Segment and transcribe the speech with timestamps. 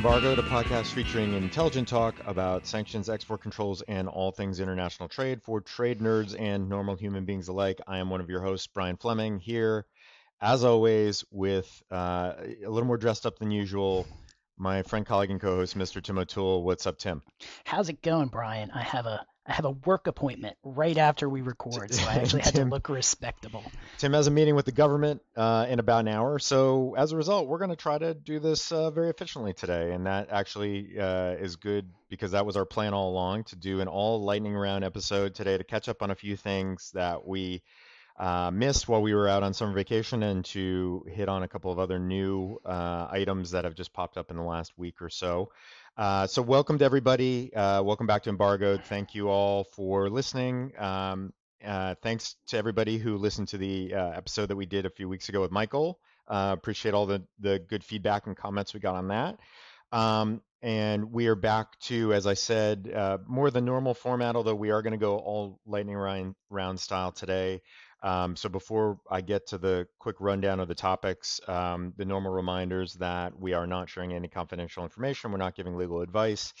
[0.00, 5.42] Embargoed, a podcast featuring intelligent talk about sanctions, export controls, and all things international trade
[5.42, 7.82] for trade nerds and normal human beings alike.
[7.86, 9.84] I am one of your hosts, Brian Fleming, here,
[10.40, 12.32] as always, with uh,
[12.64, 14.06] a little more dressed up than usual.
[14.56, 16.02] My friend, colleague, and co-host, Mr.
[16.02, 16.62] Tim O'Toole.
[16.62, 17.20] What's up, Tim?
[17.64, 18.70] How's it going, Brian?
[18.70, 22.42] I have a I have a work appointment right after we record, so I actually
[22.42, 23.64] had to look respectable.
[23.98, 27.16] Tim has a meeting with the government uh, in about an hour, so as a
[27.16, 30.96] result, we're going to try to do this uh, very efficiently today, and that actually
[30.98, 34.54] uh, is good because that was our plan all along to do an all lightning
[34.54, 37.62] round episode today to catch up on a few things that we
[38.20, 41.72] uh, missed while we were out on summer vacation and to hit on a couple
[41.72, 45.08] of other new uh, items that have just popped up in the last week or
[45.08, 45.50] so.
[46.00, 47.54] Uh, so welcome to everybody.
[47.54, 48.82] Uh, welcome back to Embargoed.
[48.84, 50.72] Thank you all for listening.
[50.78, 51.30] Um,
[51.62, 55.10] uh, thanks to everybody who listened to the uh, episode that we did a few
[55.10, 55.98] weeks ago with Michael.
[56.26, 59.38] Uh, appreciate all the, the good feedback and comments we got on that.
[59.92, 64.54] Um, and we are back to, as I said, uh, more the normal format, although
[64.54, 67.60] we are going to go all lightning round, round style today.
[68.02, 72.32] Um, so before I get to the quick rundown of the topics, um, the normal
[72.32, 76.54] reminders that we are not sharing any confidential information, we're not giving legal advice.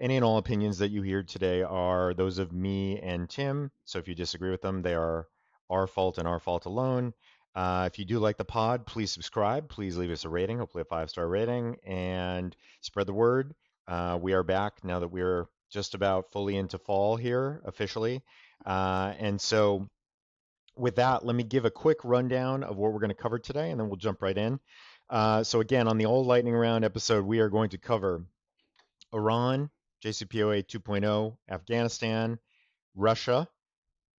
[0.00, 3.70] Any and all opinions that you hear today are those of me and Tim.
[3.84, 5.28] So if you disagree with them, they are
[5.70, 7.12] our fault and our fault alone.
[7.54, 9.68] Uh, if you do like the pod, please subscribe.
[9.68, 13.54] Please leave us a rating, hopefully a five star rating, and spread the word.
[13.86, 18.22] Uh, we are back now that we're just about fully into fall here officially.
[18.66, 19.88] Uh, and so
[20.76, 23.70] with that, let me give a quick rundown of what we're going to cover today,
[23.70, 24.58] and then we'll jump right in.
[25.10, 28.24] Uh, so again, on the old lightning round episode, we are going to cover
[29.12, 29.70] Iran,
[30.04, 32.38] JCPOA 2.0, Afghanistan,
[32.94, 33.48] Russia,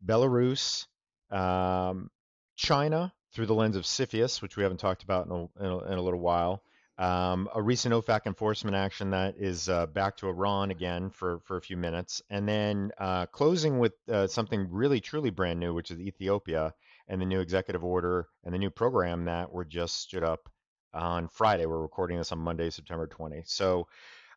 [0.06, 0.86] Belarus,
[1.32, 2.10] um,
[2.56, 5.78] China through the lens of CFIUS, which we haven't talked about in a, in a,
[5.92, 6.64] in a little while,
[6.98, 11.58] um, a recent OFAC enforcement action that is uh, back to Iran again for, for
[11.58, 15.92] a few minutes, and then uh, closing with uh, something really truly brand new, which
[15.92, 16.74] is Ethiopia
[17.08, 20.50] and the new executive order and the new program that were just stood up
[20.94, 21.66] on Friday.
[21.66, 23.44] We're recording this on Monday, September 20.
[23.46, 23.88] So,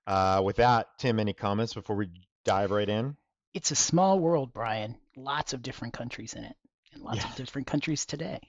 [0.06, 2.08] uh, with that, Tim, any comments before we
[2.44, 3.16] dive right in?
[3.54, 4.96] It's a small world, Brian.
[5.16, 6.56] Lots of different countries in it,
[6.92, 7.28] and lots yeah.
[7.28, 8.40] of different countries today.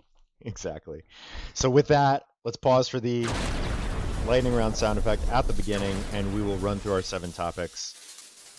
[0.41, 1.03] Exactly.
[1.53, 3.27] So, with that, let's pause for the
[4.25, 7.95] lightning round sound effect at the beginning, and we will run through our seven topics.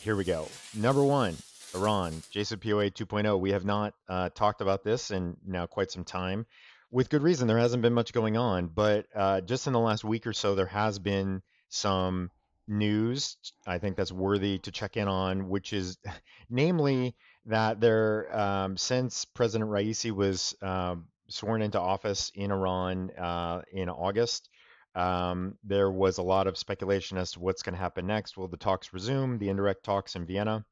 [0.01, 0.49] Here we go.
[0.75, 1.37] Number one,
[1.75, 3.39] Iran, JCPOA 2.0.
[3.39, 6.47] We have not uh, talked about this in now quite some time.
[6.91, 10.05] With good reason, there hasn't been much going on, but uh, just in the last
[10.05, 12.31] week or so, there has been some
[12.71, 15.99] news I think that's worthy to check in on, which is
[16.51, 17.15] namely
[17.47, 23.89] that there, um, since President Raisi was um, sworn into office in Iran uh, in
[23.89, 24.50] August,
[24.95, 28.37] um, there was a lot of speculation as to what's going to happen next.
[28.37, 30.65] Will the talks resume, the indirect talks in Vienna?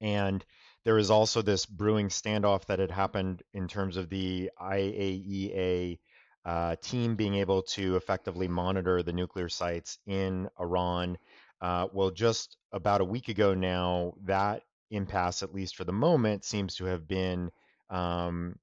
[0.00, 0.44] And
[0.84, 5.98] there is also this brewing standoff that had happened in terms of the IAEA
[6.44, 11.18] uh, team being able to effectively monitor the nuclear sites in Iran.
[11.60, 16.44] Uh, well, just about a week ago now, that impasse, at least for the moment,
[16.44, 17.50] seems to have been
[17.90, 18.54] um,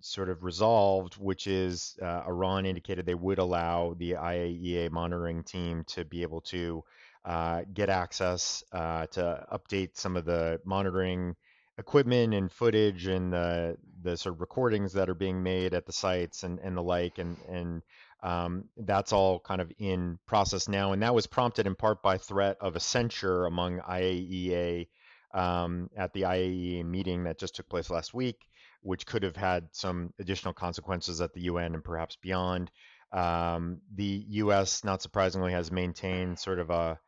[0.00, 5.84] sort of resolved, which is uh, Iran indicated they would allow the IAEA monitoring team
[5.88, 6.84] to be able to
[7.24, 11.34] uh, get access uh, to update some of the monitoring
[11.78, 15.92] equipment and footage and the the sort of recordings that are being made at the
[15.92, 17.82] sites and, and the like and and
[18.22, 20.92] um, that's all kind of in process now.
[20.92, 24.88] And that was prompted in part by threat of a censure among IAEA
[25.34, 28.46] um, at the IAEA meeting that just took place last week
[28.84, 32.70] which could have had some additional consequences at the UN and perhaps beyond.
[33.12, 34.84] Um, the U.S.
[34.84, 36.98] not surprisingly has maintained sort of a,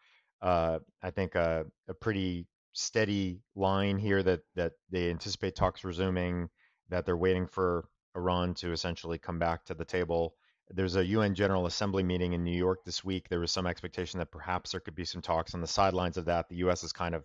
[0.41, 6.49] uh, I think a, a, pretty steady line here that that they anticipate talks resuming,
[6.89, 10.35] that they're waiting for Iran to essentially come back to the table.
[10.71, 13.29] There's a UN General Assembly meeting in New York this week.
[13.29, 16.25] There was some expectation that perhaps there could be some talks on the sidelines of
[16.25, 16.49] that.
[16.49, 16.85] The U.S.
[16.85, 17.25] is kind of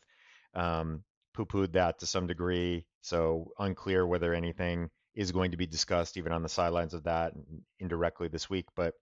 [0.53, 2.85] um, poo-pooed that to some degree.
[3.01, 7.33] So unclear whether anything is going to be discussed even on the sidelines of that
[7.79, 8.65] indirectly this week.
[8.75, 8.93] But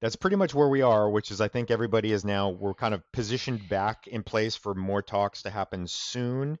[0.00, 2.94] that's pretty much where we are, which is I think everybody is now we're kind
[2.94, 6.58] of positioned back in place for more talks to happen soon,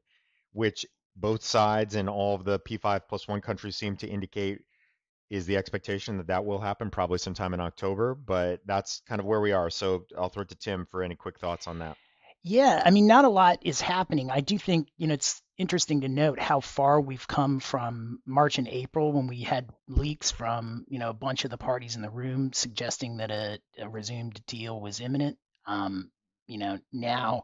[0.52, 0.84] which
[1.16, 4.58] both sides and all of the P5 plus one countries seem to indicate
[5.30, 8.14] is the expectation that that will happen probably sometime in October.
[8.14, 9.70] But that's kind of where we are.
[9.70, 11.96] So I'll throw it to Tim for any quick thoughts on that.
[12.42, 14.30] Yeah, I mean, not a lot is happening.
[14.30, 18.58] I do think, you know, it's interesting to note how far we've come from March
[18.58, 22.02] and April when we had leaks from, you know, a bunch of the parties in
[22.02, 25.36] the room suggesting that a, a resumed deal was imminent.
[25.66, 26.10] Um,
[26.46, 27.42] you know, now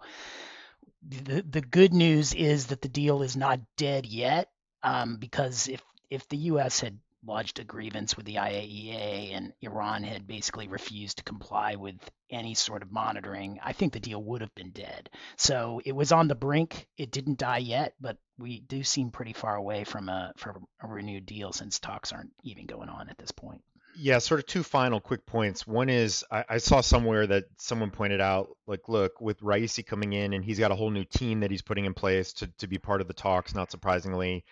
[1.06, 4.49] the the good news is that the deal is not dead yet,
[4.82, 6.81] um, because if if the U.S.
[6.81, 11.97] had lodged a grievance with the IAEA and Iran had basically refused to comply with
[12.31, 15.11] any sort of monitoring, I think the deal would have been dead.
[15.37, 16.87] So it was on the brink.
[16.97, 20.87] It didn't die yet, but we do seem pretty far away from a from a
[20.88, 23.62] renewed deal since talks aren't even going on at this point.
[23.97, 25.67] Yeah, sort of two final quick points.
[25.67, 30.12] One is I, I, saw somewhere that someone pointed out, like, look, with Raisi coming
[30.12, 32.67] in and he's got a whole new team that he's putting in place to, to
[32.67, 34.44] be part of the talks, not surprisingly.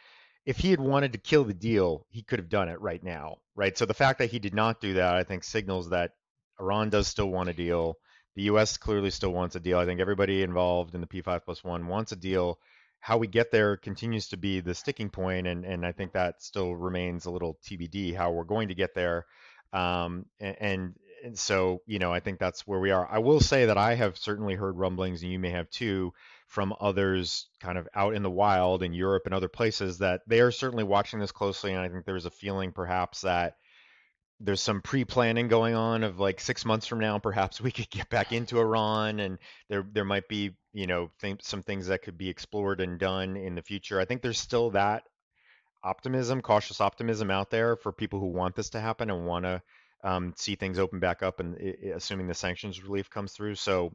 [0.44, 3.38] If he had wanted to kill the deal, he could have done it right now,
[3.54, 3.76] right?
[3.76, 6.12] So the fact that he did not do that, I think, signals that
[6.60, 7.96] Iran does still want a deal.
[8.34, 8.76] The U.S.
[8.76, 9.78] clearly still wants a deal.
[9.78, 12.58] I think everybody involved in the P5 plus one wants a deal
[13.02, 16.40] how we get there continues to be the sticking point, and and I think that
[16.40, 19.26] still remains a little TBD how we're going to get there.
[19.72, 23.06] Um, and, and so you know I think that's where we are.
[23.10, 26.14] I will say that I have certainly heard rumblings, and you may have too,
[26.52, 30.40] from others kind of out in the wild in Europe and other places that they
[30.40, 33.54] are certainly watching this closely, and I think there's a feeling perhaps that
[34.38, 38.10] there's some pre-planning going on of like six months from now, perhaps we could get
[38.10, 39.38] back into Iran, and
[39.70, 43.38] there there might be you know th- some things that could be explored and done
[43.38, 43.98] in the future.
[43.98, 45.04] I think there's still that
[45.82, 49.62] optimism, cautious optimism out there for people who want this to happen and want to
[50.04, 51.56] um, see things open back up, and
[51.94, 53.54] assuming the sanctions relief comes through.
[53.54, 53.94] So,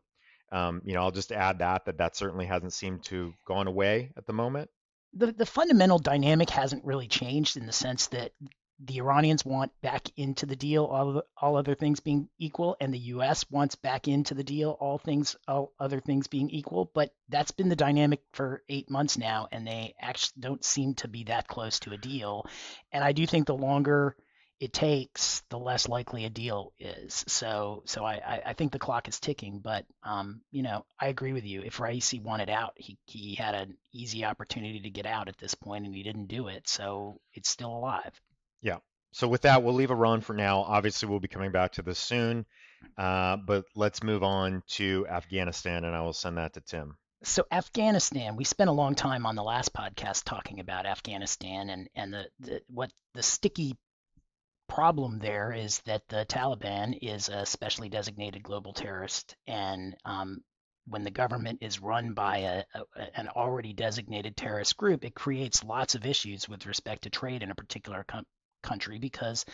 [0.52, 4.12] um, you know, I'll just add that that that certainly hasn't seemed to gone away
[4.18, 4.70] at the moment.
[5.14, 8.32] The, the fundamental dynamic hasn't really changed in the sense that
[8.80, 13.00] the Iranians want back into the deal, all, all other things being equal, and the
[13.00, 13.50] U.S.
[13.50, 16.92] wants back into the deal, all things, all other things being equal.
[16.94, 21.08] But that's been the dynamic for eight months now, and they actually don't seem to
[21.08, 22.46] be that close to a deal.
[22.92, 24.16] And I do think the longer
[24.60, 27.24] it takes, the less likely a deal is.
[27.28, 29.60] So, so I, I think the clock is ticking.
[29.60, 31.62] But, um, you know, I agree with you.
[31.62, 35.54] If Raisi wanted out, he he had an easy opportunity to get out at this
[35.54, 36.68] point, and he didn't do it.
[36.68, 38.20] So it's still alive.
[38.62, 38.78] Yeah.
[39.12, 40.62] So with that, we'll leave Iran for now.
[40.62, 42.46] Obviously, we'll be coming back to this soon,
[42.98, 46.98] uh, but let's move on to Afghanistan, and I will send that to Tim.
[47.24, 51.90] So Afghanistan, we spent a long time on the last podcast talking about Afghanistan and
[51.96, 53.76] and the, the what the sticky
[54.68, 60.44] problem there is that the Taliban is a specially designated global terrorist, and um,
[60.86, 65.64] when the government is run by a, a, an already designated terrorist group, it creates
[65.64, 68.26] lots of issues with respect to trade in a particular com-
[68.64, 69.46] country because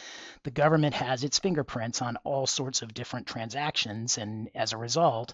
[0.43, 5.33] the government has its fingerprints on all sorts of different transactions and as a result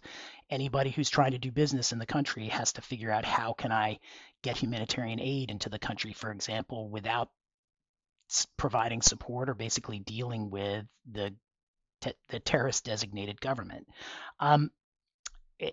[0.49, 3.71] anybody who's trying to do business in the country has to figure out how can
[3.71, 3.99] I
[4.41, 6.13] get humanitarian aid into the country?
[6.13, 7.29] For example without
[8.57, 11.33] providing support or basically dealing with the
[12.29, 13.85] the terrorist designated government
[14.39, 14.71] um,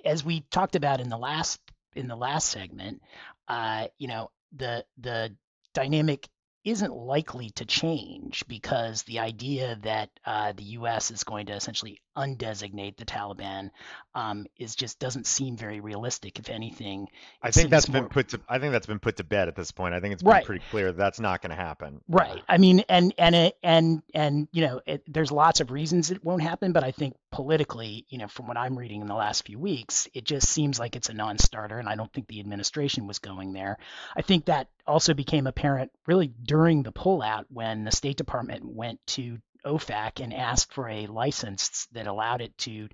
[0.05, 1.61] as we talked about in the last
[1.94, 3.00] in the last segment
[3.49, 5.35] uh, you know the the
[5.75, 6.29] dynamic
[6.64, 11.12] isn't likely to change because the idea that uh, the U.S.
[11.12, 13.71] is going to essentially undesignate the Taliban
[14.15, 16.39] um, is just doesn't seem very realistic.
[16.39, 17.09] If anything,
[17.43, 18.03] I think that's more...
[18.03, 19.95] been put to I think that's been put to bed at this point.
[19.95, 20.45] I think it's been right.
[20.45, 22.01] pretty clear that that's not going to happen.
[22.08, 22.43] Right.
[22.49, 26.25] I mean, and and it, and and you know, it, there's lots of reasons it
[26.25, 29.46] won't happen, but I think politically, you know, from what I'm reading in the last
[29.46, 33.06] few weeks, it just seems like it's a non-starter, and I don't think the administration
[33.06, 33.79] was going there.
[34.17, 39.05] I think that also became apparent really during the pullout when the State Department went
[39.08, 42.89] to OFAC and asked for a license that allowed it to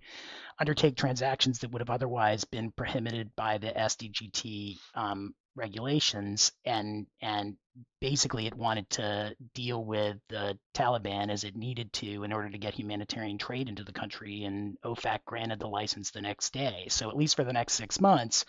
[0.58, 7.56] undertake transactions that would have otherwise been prohibited by the SDGT um, regulations, and and
[8.00, 12.58] basically it wanted to deal with the Taliban as it needed to in order to
[12.58, 16.86] get humanitarian trade into the country, and OFAC granted the license the next day.
[16.88, 18.44] So at least for the next six months,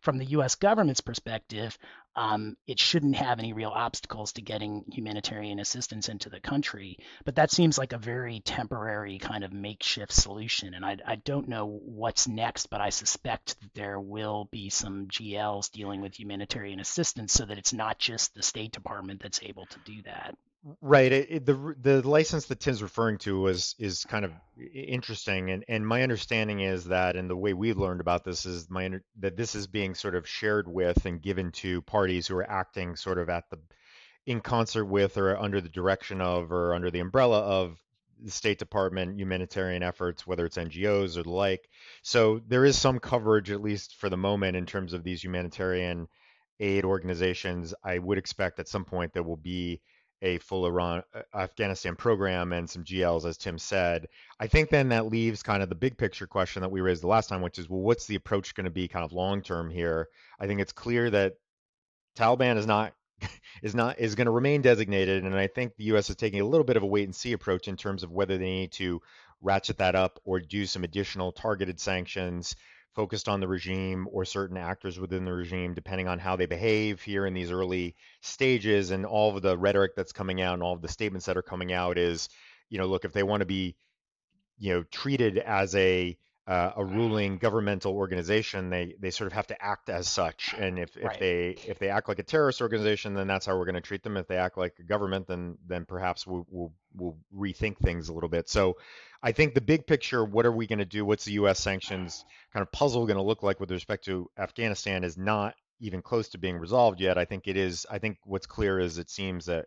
[0.00, 0.56] from the U.S.
[0.56, 1.78] government's perspective,
[2.14, 6.98] um, it shouldn't have any real obstacles to getting humanitarian assistance into the country.
[7.24, 10.74] But that seems like a very temporary kind of makeshift solution.
[10.74, 15.06] And I, I don't know what's next, but I suspect that there will be some
[15.06, 19.66] GLs dealing with humanitarian assistance so that it's not just the State Department that's able
[19.66, 20.36] to do that.
[20.80, 21.10] Right.
[21.10, 24.32] It, it, the the license that Tim's referring to was is kind of
[24.72, 28.70] interesting, and and my understanding is that, and the way we've learned about this is
[28.70, 28.88] my
[29.18, 32.94] that this is being sort of shared with and given to parties who are acting
[32.94, 33.58] sort of at the
[34.26, 37.76] in concert with or under the direction of or under the umbrella of
[38.20, 41.68] the State Department humanitarian efforts, whether it's NGOs or the like.
[42.02, 46.06] So there is some coverage, at least for the moment, in terms of these humanitarian
[46.60, 47.74] aid organizations.
[47.82, 49.80] I would expect at some point there will be
[50.22, 54.06] a full Iran uh, Afghanistan program and some GLs, as Tim said.
[54.40, 57.08] I think then that leaves kind of the big picture question that we raised the
[57.08, 59.68] last time, which is, well, what's the approach going to be kind of long term
[59.68, 60.08] here?
[60.40, 61.34] I think it's clear that
[62.16, 62.94] Taliban is not
[63.62, 66.08] is not is going to remain designated, and I think the U.S.
[66.08, 68.38] is taking a little bit of a wait and see approach in terms of whether
[68.38, 69.02] they need to
[69.40, 72.54] ratchet that up or do some additional targeted sanctions
[72.94, 77.00] focused on the regime or certain actors within the regime, depending on how they behave
[77.02, 78.90] here in these early stages.
[78.90, 81.42] And all of the rhetoric that's coming out and all of the statements that are
[81.42, 82.28] coming out is,
[82.68, 83.76] you know, look, if they want to be,
[84.58, 89.46] you know, treated as a uh, a ruling governmental organization, they they sort of have
[89.46, 90.54] to act as such.
[90.58, 91.20] And if, if Right.
[91.20, 94.02] they if they act like a terrorist organization, then that's how we're going to treat
[94.02, 94.16] them.
[94.16, 98.12] If they act like a government, then then perhaps we'll we'll, we'll rethink things a
[98.12, 98.48] little bit.
[98.48, 98.76] So,
[99.22, 101.04] I think the big picture, what are we going to do?
[101.04, 101.60] What's the U.S.
[101.60, 105.04] sanctions kind of puzzle going to look like with respect to Afghanistan?
[105.04, 107.18] Is not even close to being resolved yet.
[107.18, 107.86] I think it is.
[107.90, 109.66] I think what's clear is it seems that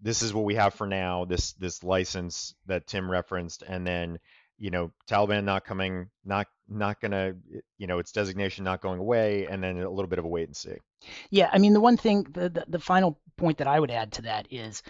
[0.00, 1.24] this is what we have for now.
[1.24, 4.18] This this license that Tim referenced, and then
[4.58, 7.34] you know Taliban not coming, not not gonna,
[7.78, 10.48] you know, its designation not going away, and then a little bit of a wait
[10.48, 10.76] and see.
[11.30, 14.12] Yeah, I mean the one thing, the the, the final point that I would add
[14.12, 14.82] to that is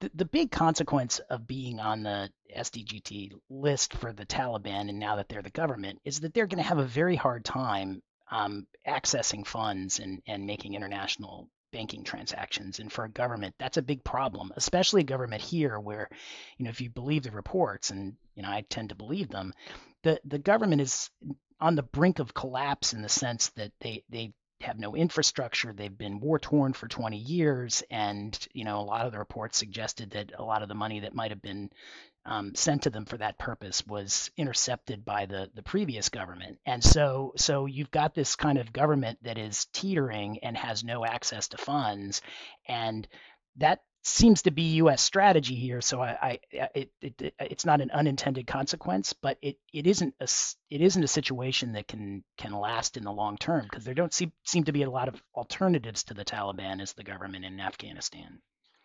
[0.00, 5.16] the, the big consequence of being on the SDGT list for the Taliban, and now
[5.16, 8.66] that they're the government, is that they're going to have a very hard time um,
[8.86, 12.78] accessing funds and and making international banking transactions.
[12.78, 16.08] And for a government, that's a big problem, especially a government here where,
[16.56, 19.52] you know, if you believe the reports, and you know I tend to believe them,
[20.02, 21.10] the the government is
[21.60, 25.72] on the brink of collapse in the sense that they they have no infrastructure.
[25.72, 29.58] They've been war torn for 20 years, and you know a lot of the reports
[29.58, 31.70] suggested that a lot of the money that might have been
[32.24, 36.58] um, sent to them for that purpose was intercepted by the the previous government.
[36.64, 41.04] And so so you've got this kind of government that is teetering and has no
[41.04, 42.22] access to funds,
[42.66, 43.06] and
[43.56, 45.02] that seems to be U.S.
[45.02, 45.80] strategy here.
[45.80, 50.28] So I, I it, it, it's not an unintended consequence, but it, it isn't a
[50.70, 54.14] it isn't a situation that can can last in the long term because there don't
[54.14, 57.58] seem seem to be a lot of alternatives to the Taliban as the government in
[57.58, 58.38] Afghanistan.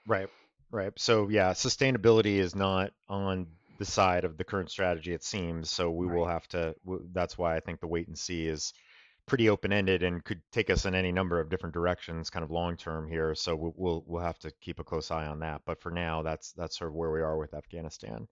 [0.07, 0.29] Right,
[0.71, 0.93] right.
[0.97, 3.47] So yeah, sustainability is not on
[3.77, 5.69] the side of the current strategy, it seems.
[5.69, 6.75] So we will have to.
[7.13, 8.73] That's why I think the wait and see is
[9.31, 12.75] pretty open-ended and could take us in any number of different directions, kind of long
[12.75, 13.33] term here.
[13.33, 15.61] So we'll we'll, we'll have to keep a close eye on that.
[15.65, 18.27] But for now, that's that's sort of where we are with Afghanistan.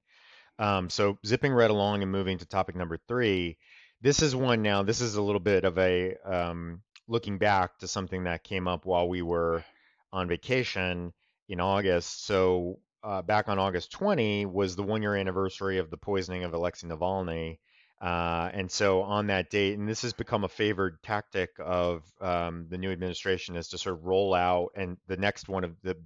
[0.59, 3.57] Um, so zipping right along and moving to topic number three,
[4.01, 4.83] this is one now.
[4.83, 8.85] This is a little bit of a um, looking back to something that came up
[8.85, 9.63] while we were
[10.11, 11.13] on vacation
[11.47, 12.25] in August.
[12.25, 16.53] So uh, back on August 20 was the one year anniversary of the poisoning of
[16.53, 17.59] Alexei Navalny.
[18.01, 22.65] Uh, and so on that date, and this has become a favored tactic of um,
[22.69, 25.97] the new administration is to sort of roll out, and the next one of the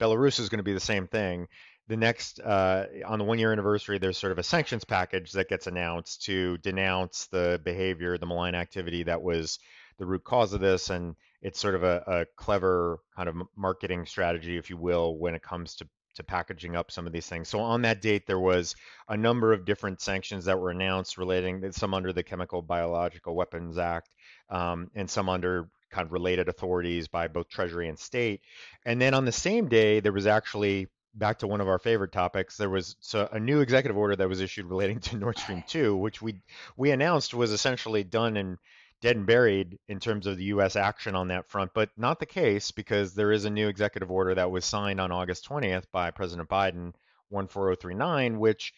[0.00, 1.48] Belarus is going to be the same thing.
[1.88, 5.48] The next, uh, on the one year anniversary, there's sort of a sanctions package that
[5.48, 9.58] gets announced to denounce the behavior, the malign activity that was
[9.98, 10.90] the root cause of this.
[10.90, 15.34] And it's sort of a, a clever kind of marketing strategy, if you will, when
[15.34, 17.48] it comes to, to packaging up some of these things.
[17.48, 18.74] So on that date, there was
[19.08, 23.78] a number of different sanctions that were announced relating, some under the Chemical Biological Weapons
[23.78, 24.10] Act,
[24.50, 28.40] um, and some under kind of related authorities by both Treasury and state.
[28.84, 32.12] And then on the same day, there was actually back to one of our favorite
[32.12, 32.56] topics.
[32.56, 36.22] There was a new executive order that was issued relating to Nord Stream 2, which
[36.22, 36.36] we
[36.76, 38.58] we announced was essentially done and
[39.02, 40.76] dead and buried in terms of the U.S.
[40.76, 44.34] action on that front, but not the case because there is a new executive order
[44.34, 46.94] that was signed on August 20th by President Biden,
[47.30, 48.72] 14039, which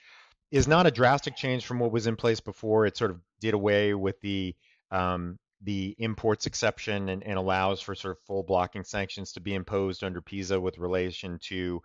[0.51, 2.87] is not a drastic change from what was in place before.
[2.87, 4.57] It sort of did away with the
[4.91, 9.55] um, the imports exception and, and allows for sort of full blocking sanctions to be
[9.55, 11.83] imposed under PEESA with relation to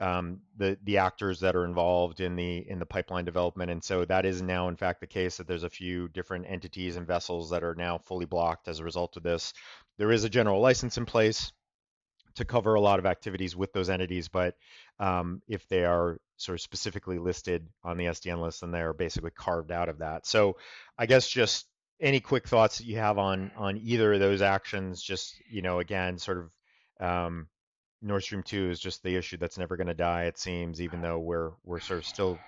[0.00, 3.70] um, the the actors that are involved in the in the pipeline development.
[3.70, 6.96] And so that is now in fact the case that there's a few different entities
[6.96, 9.52] and vessels that are now fully blocked as a result of this.
[9.98, 11.52] There is a general license in place
[12.36, 14.54] to cover a lot of activities with those entities, but
[14.98, 18.94] um, if they are sort of specifically listed on the SDN list, then they are
[18.94, 20.26] basically carved out of that.
[20.26, 20.56] So
[20.96, 21.66] I guess just
[22.00, 25.80] any quick thoughts that you have on on either of those actions, just you know,
[25.80, 27.48] again, sort of um,
[28.02, 31.02] Nord Stream 2 is just the issue that's never going to die, it seems, even
[31.02, 32.38] though we're we're sort of still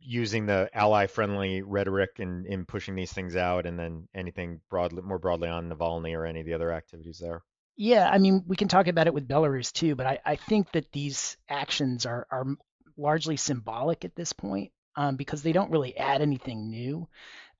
[0.00, 5.18] using the ally-friendly rhetoric in, in pushing these things out, and then anything broadly more
[5.18, 7.42] broadly on Navalny or any of the other activities there.
[7.76, 10.72] Yeah, I mean, we can talk about it with Belarus too, but I, I think
[10.72, 12.46] that these actions are, are
[12.96, 17.06] largely symbolic at this point um, because they don't really add anything new.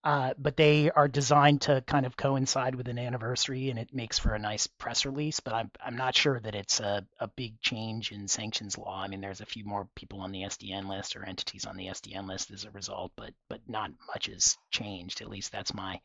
[0.07, 4.21] Uh, but they are designed to kind of coincide with an anniversary, and it makes
[4.21, 5.41] for a nice press release.
[5.41, 9.03] But I'm I'm not sure that it's a, a big change in sanctions law.
[9.03, 11.89] I mean, there's a few more people on the SDN list or entities on the
[11.89, 15.23] SDN list as a result, but but not much has changed.
[15.23, 16.01] At least that's my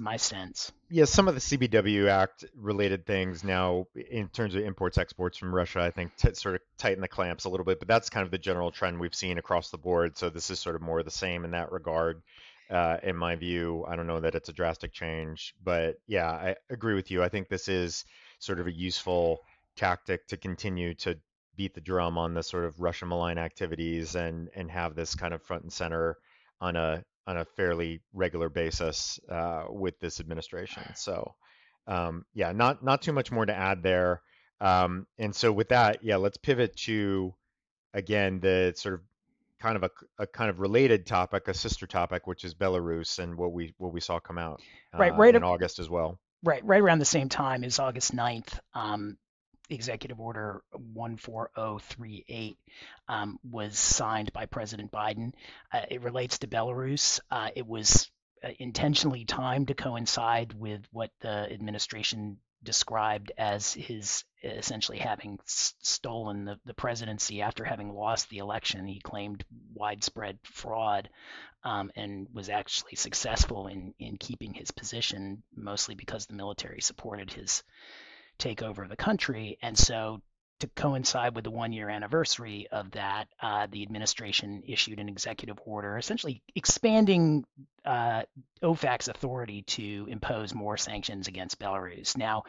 [0.00, 0.72] my sense.
[0.88, 5.54] Yeah, some of the CBW Act related things now in terms of imports exports from
[5.54, 8.24] Russia, I think t- sort of tighten the clamps a little bit, but that's kind
[8.24, 10.16] of the general trend we've seen across the board.
[10.16, 12.22] So this is sort of more the same in that regard
[12.72, 13.84] uh, in my view.
[13.86, 17.22] I don't know that it's a drastic change, but yeah, I agree with you.
[17.22, 18.04] I think this is
[18.38, 19.40] sort of a useful
[19.76, 21.18] tactic to continue to
[21.56, 25.34] beat the drum on the sort of Russian malign activities and and have this kind
[25.34, 26.16] of front and center
[26.60, 30.82] on a on a fairly regular basis uh, with this administration.
[30.94, 31.34] So
[31.86, 34.22] um, yeah, not not too much more to add there.
[34.60, 37.34] Um, and so with that, yeah, let's pivot to
[37.92, 39.00] again the sort of
[39.62, 43.36] kind of a, a kind of related topic, a sister topic, which is Belarus and
[43.36, 44.60] what we what we saw come out
[44.92, 46.18] uh, right, right in August as well.
[46.42, 49.16] Right, right around the same time as August 9th, um,
[49.70, 52.56] Executive Order 14038
[53.08, 55.34] um, was signed by President Biden.
[55.72, 57.20] Uh, it relates to Belarus.
[57.30, 58.10] Uh, it was
[58.42, 65.74] uh, intentionally timed to coincide with what the administration described as his essentially having s-
[65.80, 68.86] stolen the, the presidency after having lost the election.
[68.86, 71.08] He claimed widespread fraud
[71.64, 77.32] um, and was actually successful in, in keeping his position, mostly because the military supported
[77.32, 77.62] his
[78.38, 79.58] takeover of the country.
[79.62, 80.22] And so
[80.62, 85.58] to coincide with the one year anniversary of that, uh, the administration issued an executive
[85.66, 87.44] order essentially expanding
[87.84, 88.22] uh,
[88.62, 92.16] OFAC's authority to impose more sanctions against Belarus.
[92.16, 92.44] Now,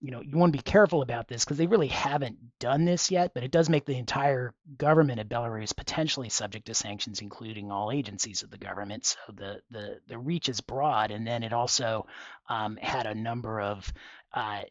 [0.00, 3.12] you know, you want to be careful about this because they really haven't done this
[3.12, 7.70] yet, but it does make the entire government of Belarus potentially subject to sanctions, including
[7.70, 9.06] all agencies of the government.
[9.06, 12.06] So the the the reach is broad, and then it also
[12.48, 13.92] um, had a number of
[14.34, 14.62] uh,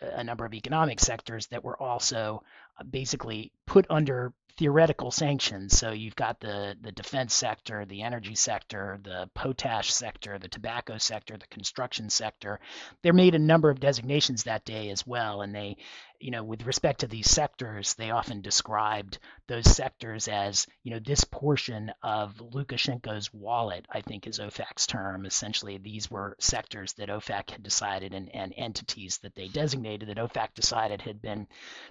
[0.00, 2.42] a number of economic sectors that were also
[2.78, 5.76] uh, basically put under theoretical sanctions.
[5.76, 10.98] So you've got the the defense sector, the energy sector, the potash sector, the tobacco
[10.98, 12.58] sector, the construction sector.
[13.02, 15.76] They made a number of designations that day as well, and they
[16.20, 20.98] you know, with respect to these sectors, they often described those sectors as, you know,
[20.98, 25.26] this portion of Lukashenko's wallet, I think is OFAC's term.
[25.26, 30.18] Essentially, these were sectors that OFAC had decided and, and entities that they designated that
[30.18, 31.46] OFAC decided had been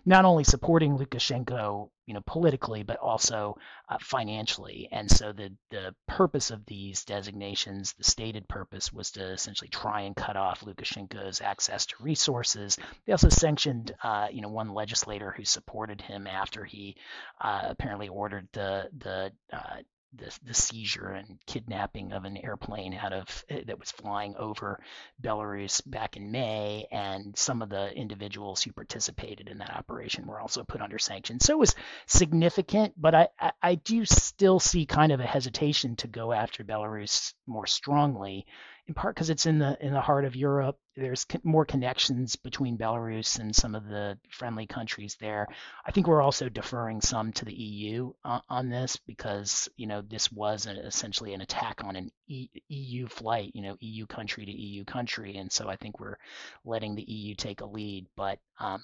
[0.06, 3.58] not only supporting Lukashenko you know, politically, but also
[3.90, 4.88] uh, financially.
[4.92, 10.02] And so the the purpose of these designations, the stated purpose, was to essentially try
[10.02, 12.78] and cut off Lukashenko's access to resources.
[13.06, 16.96] They also sanctioned, uh, you know, one legislator who supported him after he
[17.42, 19.78] uh, apparently ordered the the uh,
[20.18, 24.80] the, the seizure and kidnapping of an airplane out of eh, that was flying over
[25.22, 30.40] Belarus back in May, and some of the individuals who participated in that operation were
[30.40, 31.46] also put under sanctions.
[31.46, 31.76] So it was
[32.06, 36.64] significant, but I, I, I do still see kind of a hesitation to go after
[36.64, 38.46] Belarus more strongly
[38.88, 40.78] in part because it's in the in the heart of Europe.
[40.96, 45.48] There's more connections between Belarus and some of the friendly countries there.
[45.86, 50.02] I think we're also deferring some to the EU uh, on this because you know
[50.02, 54.52] this was essentially an attack on an e- EU flight, you know, EU country to
[54.52, 56.18] EU country, and so I think we're
[56.64, 58.08] letting the EU take a lead.
[58.16, 58.84] But um,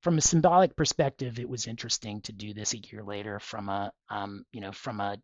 [0.00, 3.38] from a symbolic perspective, it was interesting to do this a year later.
[3.38, 5.18] From a um, you know from a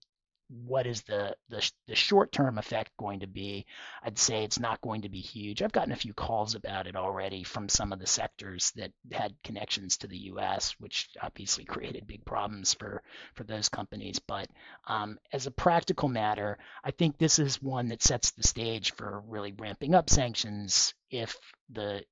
[0.49, 3.67] what is the, the, the short term effect going to be?
[4.03, 5.63] I'd say it's not going to be huge.
[5.63, 9.35] I've gotten a few calls about it already from some of the sectors that had
[9.43, 13.03] connections to the U.S., which obviously created big problems for
[13.35, 14.19] for those companies.
[14.19, 14.49] But
[14.87, 19.23] um, as a practical matter, I think this is one that sets the stage for
[19.27, 21.37] really ramping up sanctions if
[21.71, 22.05] the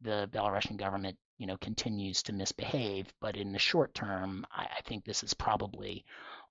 [0.00, 3.12] the Belarusian government you know continues to misbehave.
[3.20, 6.04] But in the short term, I, I think this is probably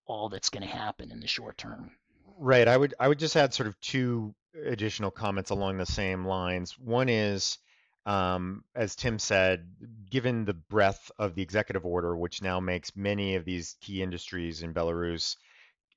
[0.06, 1.92] all that's going to happen in the short term.
[2.38, 2.68] Right.
[2.68, 6.78] I would I would just add sort of two additional comments along the same lines.
[6.78, 7.58] One is,
[8.06, 9.68] um, as Tim said,
[10.10, 14.64] given the breadth of the executive order, which now makes many of these key industries
[14.64, 15.36] in Belarus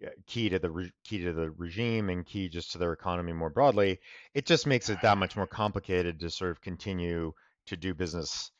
[0.05, 3.33] uh, key to the re- key to the regime and key just to their economy
[3.33, 3.99] more broadly,
[4.33, 7.33] it just makes it that much more complicated to sort of continue
[7.66, 8.51] to do business,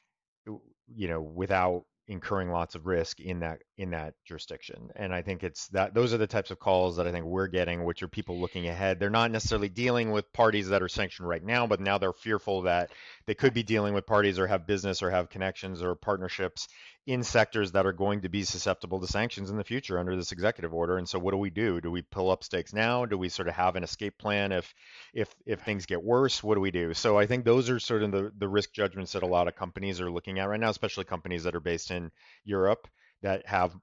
[0.47, 4.91] you know, without incurring lots of risk in that in that jurisdiction.
[4.97, 7.47] And I think it's that those are the types of calls that I think we're
[7.47, 8.99] getting, which are people looking ahead.
[8.99, 12.63] They're not necessarily dealing with parties that are sanctioned right now, but now they're fearful
[12.63, 12.91] that
[13.27, 16.67] they could be dealing with parties or have business or have connections or partnerships
[17.07, 20.33] in sectors that are going to be susceptible to sanctions in the future under this
[20.33, 20.99] executive order.
[20.99, 21.81] And so what do we do?
[21.81, 23.07] Do we pull up stakes now?
[23.07, 24.75] Do we sort of have an escape plan if
[25.15, 26.43] if if things get worse?
[26.43, 26.95] What do we do?
[26.95, 29.55] So I think those are sort of the, the risk judgments that a lot of
[29.55, 32.11] companies are looking at right now, especially companies that are based in
[32.45, 32.89] Europe
[33.23, 33.75] that have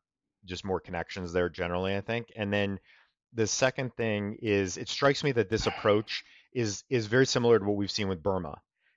[0.46, 2.28] just more connections there generally, I think.
[2.36, 2.80] And then
[3.34, 7.66] the second thing is it strikes me that this approach is is very similar to
[7.66, 8.56] what we've seen with Burma.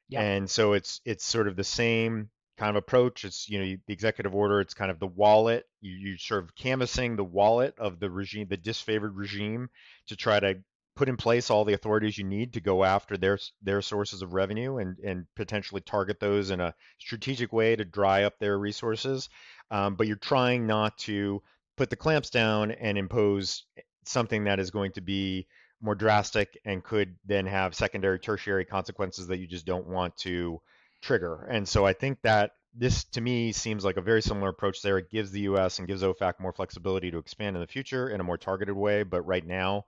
[0.09, 0.22] Yeah.
[0.22, 3.24] And so it's it's sort of the same kind of approach.
[3.24, 4.61] It's you know the executive order.
[4.61, 5.64] It's kind of the wallet.
[5.81, 9.68] You you sort of canvassing the wallet of the regime, the disfavored regime,
[10.07, 10.57] to try to
[10.98, 14.34] put in place all the authorities you need to go after their their sources of
[14.34, 19.28] revenue and and potentially target those in a strategic way to dry up their resources
[19.70, 21.40] um, but you're trying not to
[21.76, 23.64] put the clamps down and impose
[24.04, 25.46] something that is going to be
[25.80, 30.61] more drastic and could then have secondary, tertiary consequences that you just don't want to
[31.00, 31.46] trigger.
[31.48, 34.98] And so I think that this to me seems like a very similar approach there.
[34.98, 38.20] It gives the US and gives OFAC more flexibility to expand in the future in
[38.20, 39.84] a more targeted way, but right now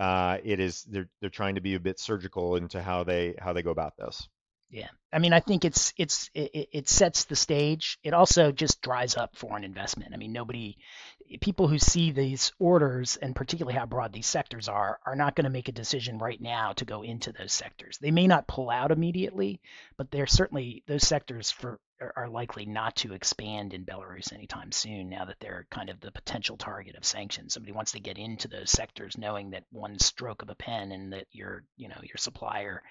[0.00, 3.52] uh, it is they're they're trying to be a bit surgical into how they how
[3.52, 4.28] they go about this.
[4.70, 7.98] Yeah, I mean, I think it's it's it, it, sets the stage.
[8.04, 10.12] It also just dries up foreign investment.
[10.14, 10.78] I mean, nobody,
[11.40, 15.44] people who see these orders and particularly how broad these sectors are, are not going
[15.44, 17.98] to make a decision right now to go into those sectors.
[17.98, 19.60] They may not pull out immediately,
[19.96, 21.80] but they're certainly those sectors for
[22.16, 25.10] are likely not to expand in Belarus anytime soon.
[25.10, 28.46] Now that they're kind of the potential target of sanctions, somebody wants to get into
[28.46, 32.16] those sectors knowing that one stroke of a pen and that your you know your
[32.16, 32.82] supplier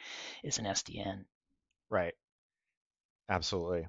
[0.43, 1.23] is an SDN.
[1.89, 2.13] Right.
[3.29, 3.87] Absolutely.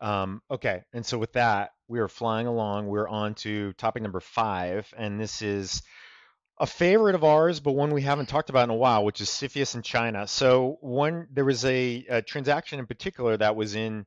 [0.00, 2.88] Um, okay, and so with that, we are flying along.
[2.88, 5.82] We're on to topic number five, and this is
[6.58, 9.28] a favorite of ours, but one we haven't talked about in a while, which is
[9.28, 10.26] CFIUS in China.
[10.26, 14.06] So one, there was a, a transaction in particular that was in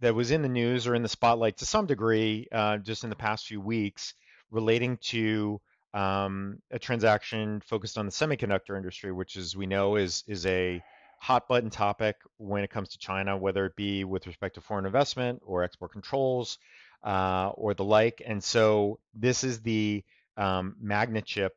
[0.00, 3.10] that was in the news or in the spotlight to some degree, uh, just in
[3.10, 4.14] the past few weeks,
[4.50, 5.60] relating to
[5.94, 10.82] um, a transaction focused on the semiconductor industry, which, as we know, is is a
[11.20, 14.86] hot button topic when it comes to China, whether it be with respect to foreign
[14.86, 16.58] investment or export controls
[17.02, 18.22] uh, or the like.
[18.24, 20.04] And so this is the
[20.36, 21.50] um, Magnachip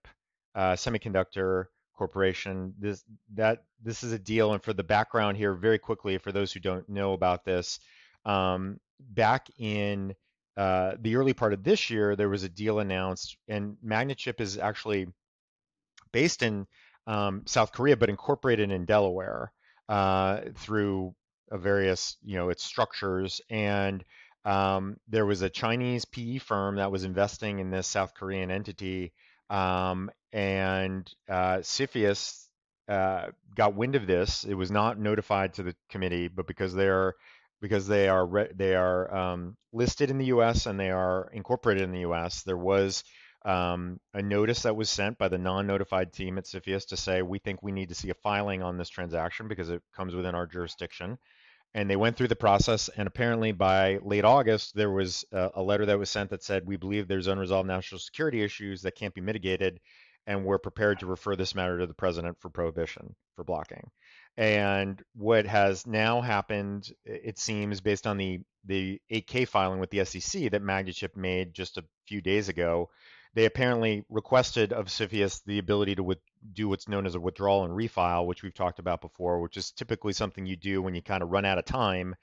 [0.56, 2.74] uh, Semiconductor Corporation.
[2.80, 3.04] This
[3.36, 6.60] that this is a deal, and for the background here, very quickly, for those who
[6.60, 7.80] don't know about this,
[8.26, 10.16] um, back in
[10.58, 14.58] uh, the early part of this year, there was a deal announced, and Magnachip is
[14.58, 15.08] actually
[16.12, 16.68] based in
[17.08, 19.52] um, South Korea, but incorporated in Delaware
[19.90, 21.14] uh, through
[21.52, 23.42] various, you know, its structures.
[23.50, 24.04] And
[24.46, 29.14] um, there was a Chinese PE firm that was investing in this South Korean entity,
[29.50, 32.48] um, and uh, CFIUS
[32.88, 34.44] uh, got wind of this.
[34.44, 37.16] It was not notified to the committee, but because they're
[37.62, 40.66] because they are re- they are um, listed in the U.S.
[40.66, 42.42] and they are incorporated in the U.S.
[42.44, 43.04] There was
[43.44, 47.40] um, a notice that was sent by the non-notified team at CFIUS to say we
[47.40, 50.46] think we need to see a filing on this transaction because it comes within our
[50.46, 51.18] jurisdiction.
[51.74, 55.64] And they went through the process, and apparently by late August, there was a, a
[55.64, 59.14] letter that was sent that said we believe there's unresolved national security issues that can't
[59.14, 59.80] be mitigated,
[60.28, 63.90] and we're prepared to refer this matter to the president for prohibition for blocking.
[64.36, 70.06] And what has now happened, it seems, based on the the 8K filing with the
[70.06, 72.90] SEC that Magnachip made just a few days ago,
[73.34, 76.16] they apparently requested of CFIUS the ability to
[76.54, 79.72] do what's known as a withdrawal and refile, which we've talked about before, which is
[79.72, 82.16] typically something you do when you kind of run out of time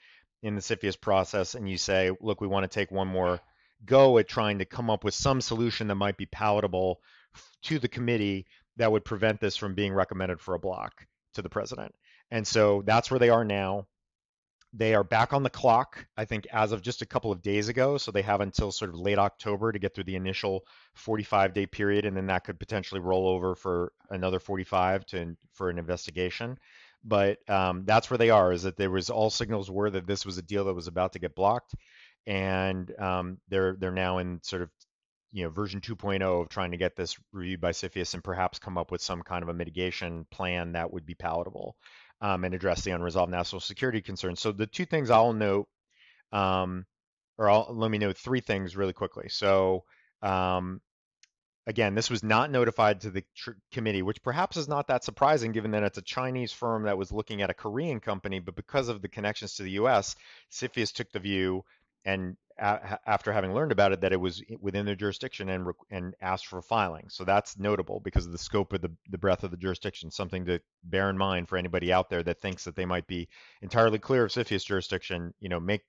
[0.42, 3.40] in the CFIUS process and you say, look, we want to take one more
[3.84, 7.00] go at trying to come up with some solution that might be palatable
[7.62, 11.48] to the committee that would prevent this from being recommended for a block to the
[11.48, 11.94] president.
[12.30, 13.86] And so that's where they are now.
[14.74, 17.68] They are back on the clock, I think, as of just a couple of days
[17.68, 17.96] ago.
[17.96, 21.66] So they have until sort of late October to get through the initial 45 day
[21.66, 26.58] period, and then that could potentially roll over for another 45 to for an investigation.
[27.02, 28.52] But um, that's where they are.
[28.52, 31.14] Is that there was all signals were that this was a deal that was about
[31.14, 31.74] to get blocked,
[32.26, 34.70] and um, they're they're now in sort of
[35.32, 38.78] you know version 2.0 of trying to get this reviewed by CFIUS and perhaps come
[38.78, 41.76] up with some kind of a mitigation plan that would be palatable
[42.20, 44.40] um, and address the unresolved national security concerns.
[44.40, 45.68] So the two things I'll note,
[46.32, 46.86] um,
[47.36, 49.28] or I'll, let me note three things really quickly.
[49.28, 49.84] So
[50.22, 50.80] um,
[51.66, 55.52] again, this was not notified to the tr- committee, which perhaps is not that surprising
[55.52, 58.88] given that it's a Chinese firm that was looking at a Korean company, but because
[58.88, 60.16] of the connections to the U.S.,
[60.50, 61.64] CFIUS took the view
[62.04, 66.46] and after having learned about it that it was within their jurisdiction and and asked
[66.46, 67.08] for filing.
[67.08, 70.10] So that's notable because of the scope of the the breadth of the jurisdiction.
[70.10, 73.28] Something to bear in mind for anybody out there that thinks that they might be
[73.62, 75.34] entirely clear of CFIUS jurisdiction.
[75.40, 75.82] You know, make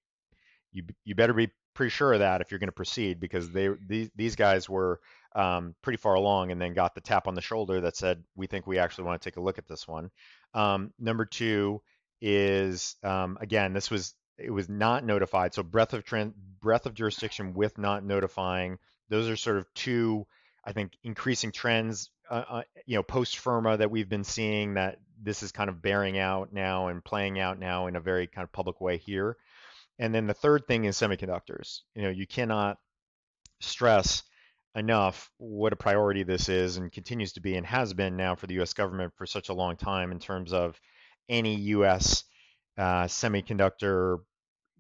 [0.71, 3.69] you you better be pretty sure of that if you're going to proceed because they
[3.88, 4.99] these these guys were
[5.36, 8.47] um, pretty far along and then got the tap on the shoulder that said we
[8.47, 10.12] think we actually want to take a look at this one.
[10.53, 11.82] Um, number two
[12.21, 15.54] is um, again this was it was not notified.
[15.54, 18.80] So breadth of trend, breadth of jurisdiction with not notifying.
[19.10, 20.25] Those are sort of two,
[20.63, 22.10] I think, increasing trends.
[22.30, 25.82] Uh, uh, you know, post FIRRMA that we've been seeing that this is kind of
[25.82, 29.36] bearing out now and playing out now in a very kind of public way here.
[29.97, 31.80] And then the third thing is semiconductors.
[31.95, 32.78] You know, you cannot
[33.60, 34.23] stress
[34.75, 38.47] enough what a priority this is and continues to be and has been now for
[38.47, 38.73] the U.S.
[38.73, 40.80] government for such a long time in terms of
[41.28, 42.23] any U.S.
[42.78, 44.19] Uh, semiconductor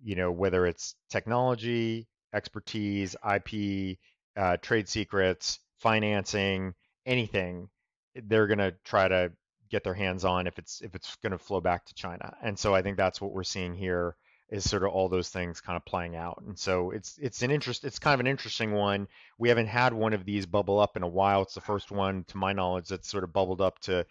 [0.03, 3.97] you know, whether it's technology, expertise, IP,
[4.37, 6.73] uh, trade secrets, financing,
[7.05, 7.69] anything,
[8.15, 9.31] they're going to try to
[9.69, 12.35] get their hands on if it's if it's going to flow back to China.
[12.41, 14.15] And so I think that's what we're seeing here
[14.49, 16.41] is sort of all those things kind of playing out.
[16.45, 19.07] And so it's it's an interest it's kind of an interesting one.
[19.37, 21.43] We haven't had one of these bubble up in a while.
[21.43, 24.05] It's the first one to my knowledge that's sort of bubbled up to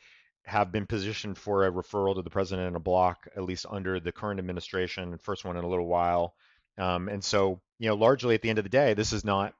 [0.45, 4.01] have been positioned for a referral to the president in a block, at least under
[4.01, 6.35] the current administration, first one in a little while.
[6.79, 9.55] Um, and so, you know, largely at the end of the day, this is not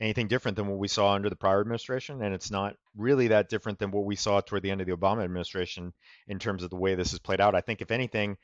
[0.00, 3.48] anything different than what we saw under the prior administration, and it's not really that
[3.48, 5.92] different than what we saw toward the end of the Obama administration
[6.26, 7.54] in terms of the way this has played out.
[7.54, 8.36] I think, if anything,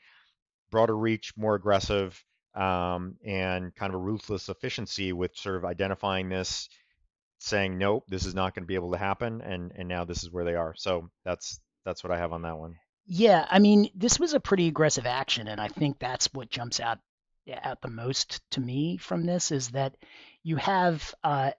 [0.71, 2.23] broader reach, more aggressive,
[2.55, 6.69] um, and kind of a ruthless efficiency with sort of identifying this,
[7.39, 10.23] saying nope, this is not going to be able to happen, and and now this
[10.23, 10.73] is where they are.
[10.77, 12.77] So that's that's what I have on that one.
[13.05, 16.79] Yeah, I mean, this was a pretty aggressive action, and I think that's what jumps
[16.79, 16.99] out
[17.47, 19.95] at the most to me from this is that
[20.43, 21.51] you have uh,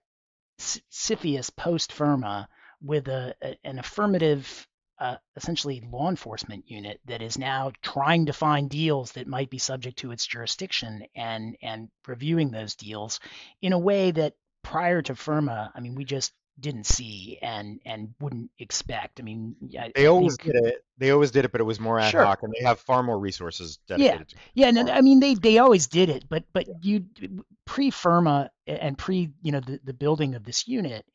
[0.59, 2.47] CFIUS post FIRRMA
[2.81, 4.67] with a, a, an affirmative,
[4.99, 9.57] uh, essentially law enforcement unit that is now trying to find deals that might be
[9.57, 13.19] subject to its jurisdiction and and reviewing those deals
[13.61, 18.13] in a way that prior to FIRRMA, I mean, we just didn't see and and
[18.19, 19.19] wouldn't expect.
[19.19, 20.85] I mean, I, they always think, did it.
[20.97, 22.23] They always did it, but it was more ad sure.
[22.23, 24.33] hoc, and they have far more resources dedicated.
[24.53, 24.83] Yeah, yeah.
[24.83, 27.05] No, I mean, they they always did it, but but you
[27.65, 31.05] pre FIRRMA and pre you know the the building of this unit,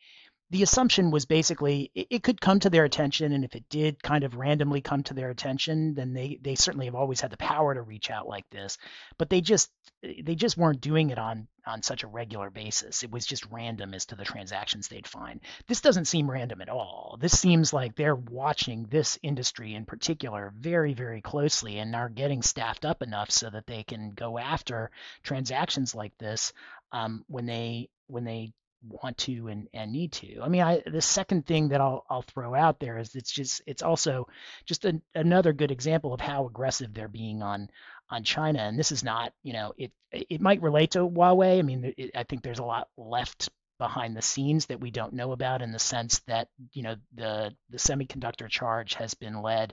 [0.50, 4.02] the assumption was basically it, it, could come to their attention, and if it did
[4.02, 7.36] kind of randomly come to their attention, then they they certainly have always had the
[7.36, 8.78] power to reach out like this,
[9.18, 9.70] but they just
[10.02, 13.02] they just weren't doing it on on such a regular basis.
[13.02, 15.40] It was just random as to the transactions they'd find.
[15.66, 17.18] This doesn't seem random at all.
[17.20, 22.40] This seems like they're watching this industry in particular very very closely and are getting
[22.40, 24.90] staffed up enough so that they can go after
[25.22, 26.54] transactions like this
[26.92, 28.52] um, when they when they
[28.86, 30.40] want to and, and need to.
[30.40, 33.62] I mean, I, the second thing that I'll, I'll throw out there is it's just
[33.66, 34.28] it's also
[34.66, 37.70] just another good example of how aggressive they're being on
[38.10, 38.60] on China.
[38.60, 41.58] And this is not, you know, it it might relate to Huawei.
[41.58, 45.12] I mean, it, I think there's a lot left behind the scenes that we don't
[45.12, 49.72] know about in the sense that you know the the semiconductor charge has been led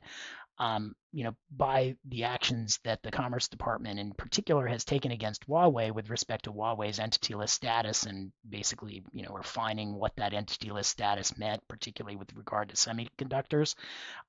[0.57, 5.47] um, you know, by the actions that the Commerce Department in particular has taken against
[5.47, 10.33] Huawei with respect to Huawei's entity list status and basically, you know, refining what that
[10.33, 13.75] entity list status meant, particularly with regard to semiconductors.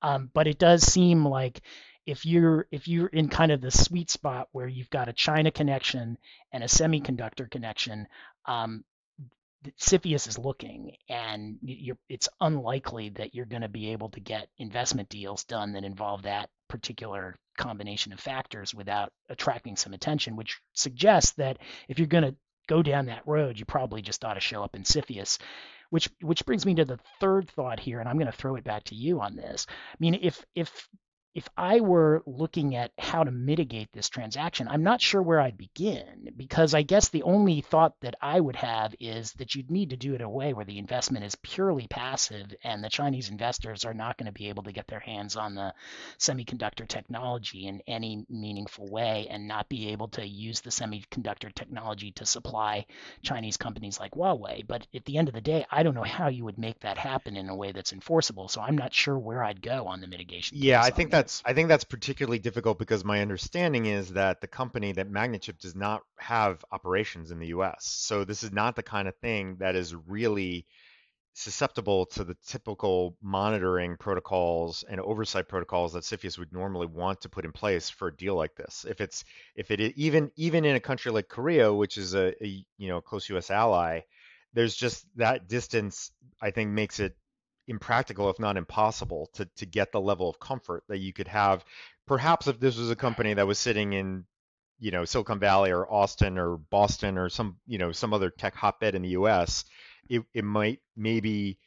[0.01, 1.61] Um, but it does seem like
[2.07, 5.51] if you're if you're in kind of the sweet spot where you've got a China
[5.51, 6.17] connection
[6.53, 8.07] and a semiconductor connection,
[8.45, 8.85] um,
[9.81, 11.59] CFIUS is looking, and
[12.09, 16.23] it's unlikely that you're going to be able to get investment deals done that involve
[16.23, 22.25] that particular combination of factors without attracting some attention, which suggests that if you're going
[22.25, 25.39] to go down that road, you probably just ought to show up in CFIUS.
[25.91, 28.65] Which which brings me to the third thought here, and I'm going to throw it
[28.65, 29.67] back to you on this.
[29.71, 30.89] I mean, if if
[31.37, 35.59] if I were looking at how to mitigate this transaction, I'm not sure where I'd
[35.59, 39.91] begin because I guess the only thought that I would have is that you'd need
[39.91, 43.29] to do it in a way where the investment is purely passive and the Chinese
[43.29, 45.75] investors are not going to be able to get their hands on the
[46.19, 52.13] semiconductor technology in any meaningful way and not be able to use the semiconductor technology
[52.13, 52.87] to supply
[53.21, 54.67] Chinese companies like Huawei.
[54.67, 56.97] But at the end of the day, I don't know how you would make that
[56.97, 58.49] happen in a way that's enforceable.
[58.49, 60.57] So I'm not sure where I'd go on the mitigation.
[60.59, 64.41] Yeah, I think that that's I think that's particularly difficult because my understanding is that
[64.41, 67.85] the company that Magnachip does not have operations in the U.S.
[67.85, 70.67] So this is not the kind of thing that is really
[71.35, 77.29] susceptible to the typical monitoring protocols and oversight protocols that CFIUS would normally want to
[77.29, 78.87] put in place for a deal like this.
[78.89, 79.25] If it's
[79.57, 83.01] if it even even in a country like Korea, which is a, a you know
[83.01, 83.51] close U.S.
[83.51, 84.01] ally,
[84.55, 86.13] there's just that distance.
[86.41, 87.17] I think makes it
[87.69, 91.65] impractical, if not impossible, to to get the level of comfort that you could have.
[92.07, 94.25] Perhaps if this was a company that was sitting in
[94.79, 98.55] you know Silicon Valley or Austin or Boston or some you know some other tech
[98.55, 99.65] hotbed in the U.S
[100.09, 101.59] it, it might maybe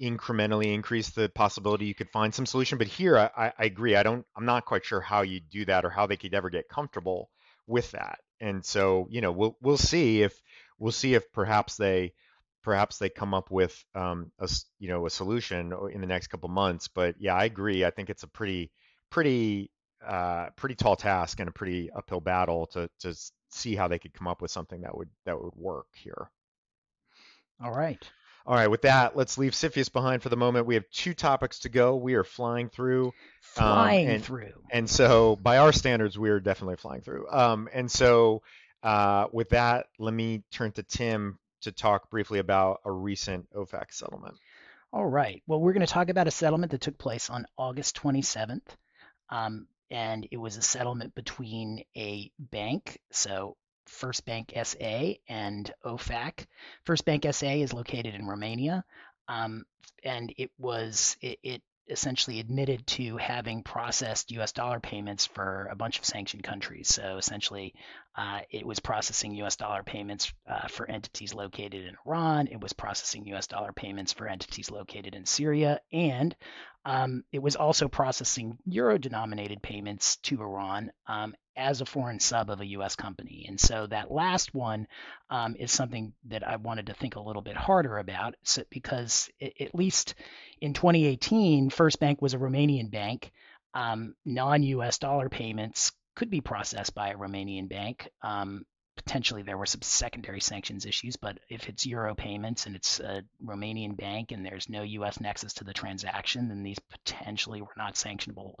[0.00, 2.78] incrementally increase the possibility you could find some solution.
[2.78, 3.96] But here, I, I agree.
[3.96, 4.24] I don't.
[4.36, 7.30] I'm not quite sure how you do that or how they could ever get comfortable
[7.66, 8.18] with that.
[8.40, 10.40] And so, you know, we'll we'll see if
[10.78, 12.12] we'll see if perhaps they
[12.64, 14.48] perhaps they come up with um, a
[14.80, 16.88] you know a solution in the next couple months.
[16.88, 17.84] But yeah, I agree.
[17.84, 18.72] I think it's a pretty
[19.10, 19.70] pretty
[20.04, 23.14] uh, pretty tall task and a pretty uphill battle to to
[23.50, 26.30] see how they could come up with something that would that would work here.
[27.62, 28.02] All right.
[28.46, 30.66] All right, with that, let's leave CFIUS behind for the moment.
[30.66, 31.96] We have two topics to go.
[31.96, 33.14] We are flying through.
[33.40, 34.52] Flying um, and, through.
[34.70, 37.26] And so, by our standards, we are definitely flying through.
[37.30, 38.42] Um, and so,
[38.82, 43.92] uh, with that, let me turn to Tim to talk briefly about a recent OFAC
[43.92, 44.36] settlement.
[44.92, 45.42] All right.
[45.46, 48.62] Well, we're going to talk about a settlement that took place on August 27th.
[49.28, 56.46] Um, and it was a settlement between a bank, so First Bank SA and OFAC.
[56.84, 58.84] First Bank SA is located in Romania,
[59.28, 59.64] um,
[60.02, 64.52] and it was it, it, essentially admitted to having processed U.S.
[64.52, 66.88] dollar payments for a bunch of sanctioned countries.
[66.88, 67.74] So essentially,
[68.16, 69.56] uh, it was processing U.S.
[69.56, 72.48] dollar payments uh, for entities located in Iran.
[72.48, 73.46] It was processing U.S.
[73.46, 76.34] dollar payments for entities located in Syria, and
[76.86, 82.60] um, it was also processing euro-denominated payments to Iran um, as a foreign sub of
[82.60, 82.96] a U.S.
[82.96, 83.46] company.
[83.48, 84.86] And so that last one
[85.30, 89.30] um, is something that I wanted to think a little bit harder about so, because
[89.38, 90.14] it, at least
[90.60, 93.30] in 2018, First Bank was a Romanian bank.
[93.74, 94.98] Um, non-U.S.
[94.98, 98.08] dollar payments could be processed by a Romanian bank.
[98.22, 98.64] Um,
[98.96, 103.22] potentially there were some secondary sanctions issues, but if it's euro payments and it's a
[103.44, 105.20] Romanian bank and there's no U.S.
[105.20, 108.54] nexus to the transaction, then these potentially were not sanctionable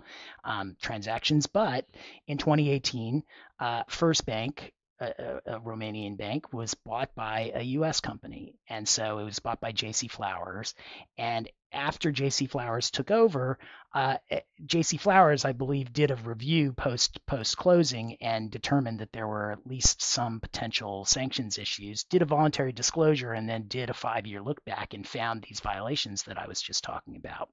[0.44, 1.46] um, transactions.
[1.46, 1.86] But
[2.26, 3.22] in 2018,
[3.60, 8.00] uh, First Bank a, a, Romanian bank was bought by a U.S.
[8.00, 10.08] company, and so it was bought by J.C.
[10.08, 10.74] Flowers.
[11.18, 12.46] And after J.C.
[12.46, 13.58] Flowers took over,
[13.92, 14.96] uh, eh, J.C.
[14.96, 19.66] Flowers, I believe, did a review post post closing and determined that there were at
[19.66, 22.04] least some potential sanctions issues.
[22.04, 25.60] Did a voluntary disclosure and then did a five year look back and found these
[25.60, 27.50] violations that I was just talking about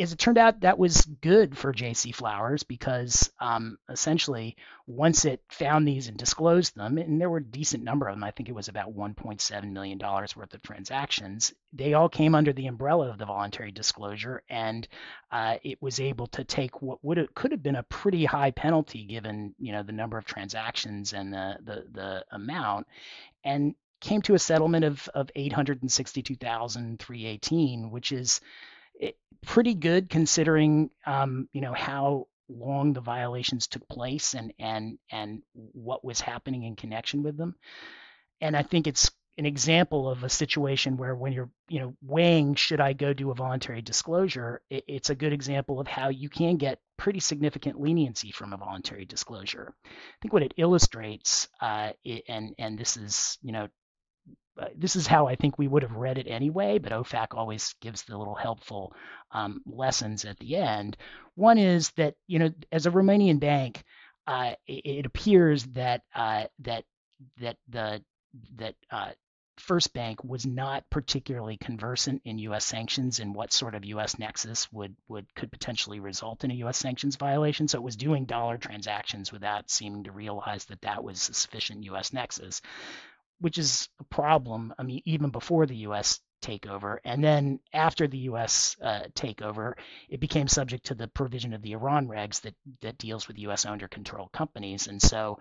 [0.00, 4.56] as it turned out, that was good for JC Flowers because um, essentially,
[4.86, 8.22] once it found these and disclosed them, and there were a decent number of them,
[8.22, 12.68] I think it was about $1.7 million worth of transactions, they all came under the
[12.68, 14.86] umbrella of the voluntary disclosure, and
[15.32, 18.52] uh, it was able to take what would have, could have been a pretty high
[18.52, 22.86] penalty given you know the number of transactions and the the, the amount,
[23.42, 28.40] and came to a settlement of of 862,318, which is
[29.46, 35.42] pretty good considering um, you know how long the violations took place and and and
[35.54, 37.54] what was happening in connection with them.
[38.40, 42.54] And I think it's an example of a situation where when you're you know weighing
[42.54, 46.28] should I go do a voluntary disclosure, it, it's a good example of how you
[46.28, 49.72] can get pretty significant leniency from a voluntary disclosure.
[49.86, 49.88] I
[50.20, 53.68] think what it illustrates, uh, it, and and this is you know
[54.76, 58.02] this is how I think we would have read it anyway, but OFAC always gives
[58.02, 58.92] the little helpful
[59.32, 60.96] um, lessons at the end.
[61.34, 63.82] One is that you know, as a Romanian bank,
[64.26, 66.84] uh, it, it, appears that uh, that
[67.40, 68.02] that the
[68.56, 69.10] that uh,
[69.58, 72.64] First Bank was not particularly conversant in U.S.
[72.64, 74.18] sanctions and what sort of U.S.
[74.18, 76.78] nexus would would could potentially result in a U.S.
[76.78, 77.68] sanctions violation.
[77.68, 81.84] So it was doing dollar transactions without seeming to realize that that was a sufficient
[81.84, 82.12] U.S.
[82.12, 82.60] nexus
[83.40, 84.74] which is a problem.
[84.78, 86.20] I mean, even before the U.S.
[86.42, 88.76] takeover, and then after the U.S.
[88.82, 89.74] Uh, takeover,
[90.08, 93.66] it became subject to the provision of the Iran regs that that deals with U.S.
[93.66, 95.38] owned or controlled companies, and so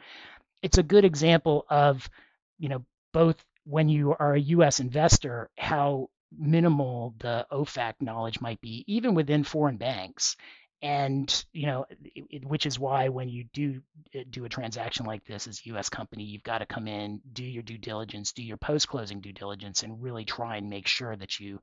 [0.62, 2.10] it's a good example of,
[2.57, 2.83] you know,
[3.13, 4.79] both when you are a U.S.
[4.79, 10.36] investor, how minimal the OFAC knowledge might be, even within foreign banks,
[10.81, 13.81] and you know it, which is why when you do
[14.15, 17.19] uh, do a transaction like this as a us company you've got to come in
[17.33, 20.87] do your due diligence do your post closing due diligence and really try and make
[20.87, 21.59] sure that you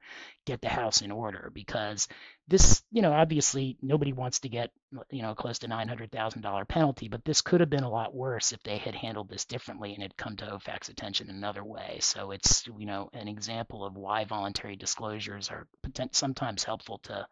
[0.47, 1.51] get the house in order.
[1.53, 2.09] Because
[2.49, 4.71] this you know obviously nobody wants to get
[5.11, 7.09] you know, close to $900,000 penalty.
[7.09, 10.03] But this could have been a lot worse if they had handled this differently and
[10.03, 11.99] had come to OFAC's attention another way.
[12.01, 15.67] So it's, you know, an example of why voluntary disclosures are
[16.13, 17.27] sometimes helpful to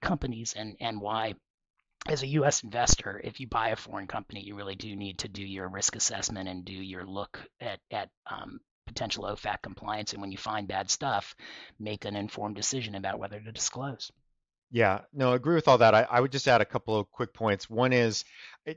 [0.00, 1.34] companies and, and why
[2.08, 2.62] as a U.S.
[2.62, 5.96] investor, if you buy a foreign company, you really do need to do your risk
[5.96, 10.14] assessment and do your look at at um, potential OFAC compliance.
[10.14, 11.34] And when you find bad stuff,
[11.78, 14.10] make an informed decision about whether to disclose.
[14.70, 15.94] Yeah, no, I agree with all that.
[15.94, 17.68] I, I would just add a couple of quick points.
[17.68, 18.24] One is,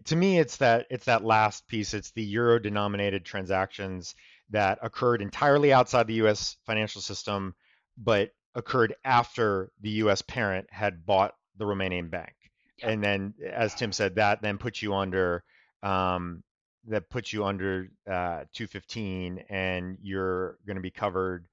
[0.05, 1.93] to me, it's that it's that last piece.
[1.93, 4.15] It's the euro-denominated transactions
[4.49, 6.57] that occurred entirely outside the U.S.
[6.65, 7.53] financial system,
[7.97, 10.23] but occurred after the U.S.
[10.23, 12.33] parent had bought the Romanian bank.
[12.81, 15.43] And then, as Tim said, that then puts you under
[15.83, 16.43] um,
[16.87, 21.47] that puts you under uh, 215, and you're going to be covered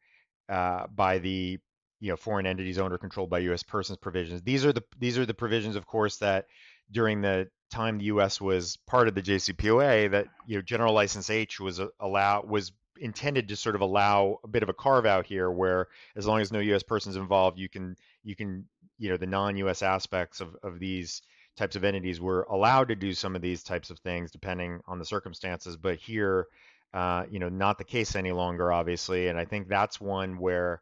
[0.48, 1.58] uh, by the
[2.00, 3.62] you know foreign entities owned or controlled by U.S.
[3.62, 4.42] persons provisions.
[4.42, 6.46] These are the these are the provisions, of course, that
[6.90, 8.40] during the time the U.S.
[8.40, 13.48] was part of the JCPOA, that you know General License H was allow was intended
[13.48, 16.52] to sort of allow a bit of a carve out here, where as long as
[16.52, 16.82] no U.S.
[16.82, 18.66] persons involved, you can you can
[18.98, 19.82] you know the non-U.S.
[19.82, 21.22] aspects of of these
[21.56, 24.98] types of entities were allowed to do some of these types of things depending on
[24.98, 25.76] the circumstances.
[25.76, 26.46] But here,
[26.94, 29.28] uh, you know, not the case any longer, obviously.
[29.28, 30.80] And I think that's one where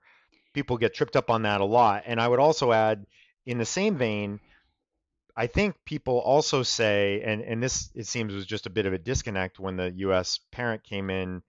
[0.52, 2.04] people get tripped up on that a lot.
[2.06, 3.06] And I would also add,
[3.46, 4.40] in the same vein,
[5.36, 8.92] I think people also say, and and this it seems was just a bit of
[8.92, 10.40] a disconnect when the U.S.
[10.50, 11.42] parent came in.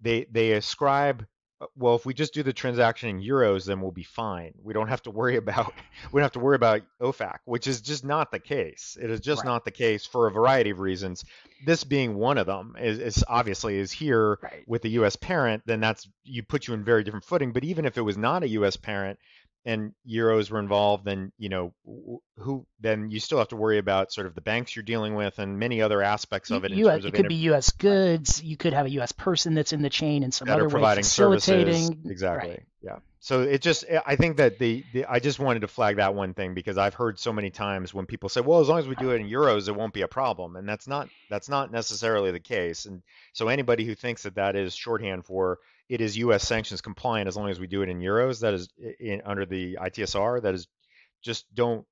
[0.00, 1.26] They they ascribe,
[1.60, 4.52] Uh, well, if we just do the transaction in euros, then we'll be fine.
[4.62, 5.72] We don't have to worry about
[6.12, 8.96] we don't have to worry about OFAC, which is just not the case.
[9.00, 9.50] It is just right.
[9.50, 11.24] not the case for a variety of reasons
[11.64, 14.64] this being one of them is, is obviously is here right.
[14.66, 15.16] with the U.S.
[15.16, 17.52] parent, then that's you put you in very different footing.
[17.52, 18.76] But even if it was not a U.S.
[18.76, 19.18] parent
[19.64, 21.72] and euros were involved, then you know
[22.36, 25.38] who then you still have to worry about sort of the banks you're dealing with
[25.38, 26.72] and many other aspects of it.
[26.72, 27.70] U- uh, it could inter- be U.S.
[27.72, 28.42] goods.
[28.42, 29.12] You could have a U.S.
[29.12, 31.74] person that's in the chain in some other way facilitating.
[31.74, 32.10] Services.
[32.10, 32.50] Exactly.
[32.50, 32.62] Right.
[32.82, 32.98] Yeah.
[33.20, 36.14] So it just, eh, I think that the, the, I just wanted to flag that
[36.14, 38.86] one thing because I've heard so many times when people say, well, as long as
[38.86, 41.72] we do it in euros, it won't be a problem, and that's not that's not
[41.72, 42.84] necessarily the case.
[42.84, 43.02] And
[43.32, 45.58] so anybody who thinks that that is shorthand for
[45.88, 46.46] it is U.S.
[46.46, 48.68] sanctions compliant as long as we do it in euros, that is
[49.00, 50.66] in, under the ITSR, that is
[51.22, 51.86] just don't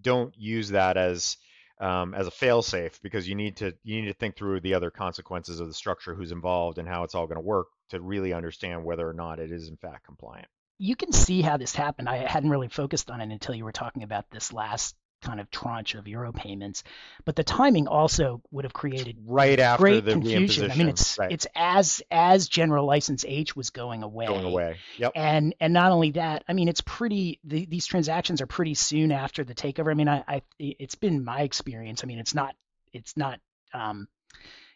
[0.00, 1.36] don't use that as
[1.80, 4.90] um, as a failsafe because you need to you need to think through the other
[4.90, 8.32] consequences of the structure, who's involved, and how it's all going to work to really
[8.32, 12.08] understand whether or not it is in fact compliant you can see how this happened.
[12.08, 15.50] I hadn't really focused on it until you were talking about this last kind of
[15.50, 16.82] tranche of euro payments,
[17.24, 20.70] but the timing also would have created right after great the confusion.
[20.70, 21.32] I mean, it's right.
[21.32, 24.26] it's as as General License H was going away.
[24.26, 24.76] Going away.
[24.98, 25.12] Yep.
[25.14, 27.40] And and not only that, I mean, it's pretty.
[27.44, 29.90] The, these transactions are pretty soon after the takeover.
[29.90, 32.02] I mean, I, I it's been my experience.
[32.04, 32.54] I mean, it's not
[32.92, 33.40] it's not
[33.72, 34.08] um,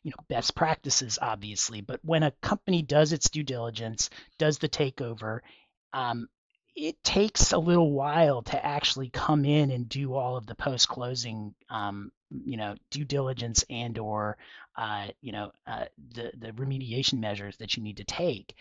[0.02, 4.68] you know best practices obviously but when a company does its due diligence does the
[4.68, 5.40] takeover
[5.92, 6.28] um,
[6.76, 10.88] it takes a little while to actually come in and do all of the post
[10.88, 12.12] closing um,
[12.44, 14.36] you know due diligence and or
[14.76, 18.54] uh, you know uh, the the remediation measures that you need to take.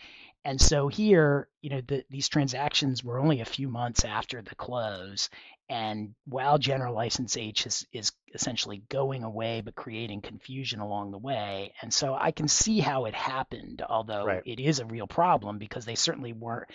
[0.44, 4.54] And so here you know the, these transactions were only a few months after the
[4.54, 5.28] close
[5.68, 11.18] and while general license H is, is essentially going away but creating confusion along the
[11.18, 14.42] way, and so I can see how it happened, although right.
[14.44, 16.68] it is a real problem because they certainly weren't.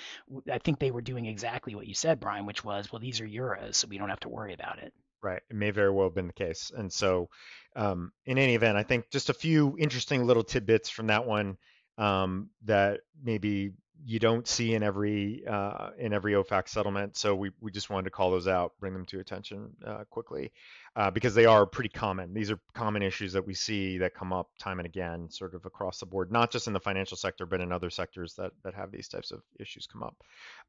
[0.51, 3.27] I think they were doing exactly what you said, Brian, which was, well, these are
[3.27, 4.93] euros, so we don't have to worry about it.
[5.23, 5.41] Right.
[5.49, 6.71] It may very well have been the case.
[6.75, 7.29] And so,
[7.75, 11.57] um, in any event, I think just a few interesting little tidbits from that one
[11.97, 13.71] um, that maybe
[14.05, 17.17] you don't see in every uh, in every OFAC settlement.
[17.17, 20.51] So we, we just wanted to call those out, bring them to attention uh, quickly,
[20.95, 22.33] uh, because they are pretty common.
[22.33, 25.65] These are common issues that we see that come up time and again, sort of
[25.65, 28.73] across the board, not just in the financial sector, but in other sectors that that
[28.73, 30.15] have these types of issues come up.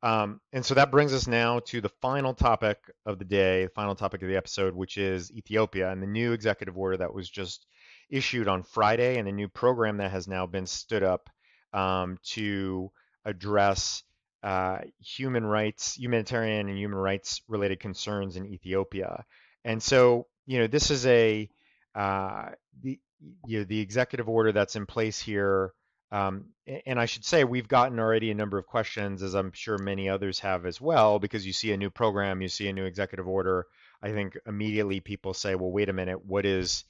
[0.03, 3.71] Um, and so that brings us now to the final topic of the day, the
[3.71, 7.31] final topic of the episode, which is Ethiopia and the new executive order that was
[7.31, 7.67] just
[8.11, 11.31] issued on Friday, and the new program that has now been stood up
[11.73, 12.91] um, to
[13.25, 14.03] address
[14.43, 19.25] uh, human rights, humanitarian and human rights related concerns in Ethiopia.
[19.65, 21.49] And so, you know, this is a
[21.95, 22.51] uh,
[22.83, 22.99] the
[23.47, 25.73] you know the executive order that's in place here.
[26.11, 26.47] Um,
[26.85, 30.11] and I should say we've gotten already a number of questions, as I'm sure many
[30.11, 33.27] others have as well, because you see a new program, you see a new executive
[33.27, 33.67] order.
[34.03, 36.85] I think immediately people say, well, wait a minute, what is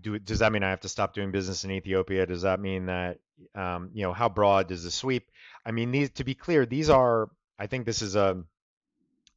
[0.00, 2.26] do does that mean I have to stop doing business in Ethiopia?
[2.26, 3.18] Does that mean that
[3.54, 5.30] um, you know how broad does the sweep?
[5.64, 8.42] I mean, these to be clear, these are I think this is a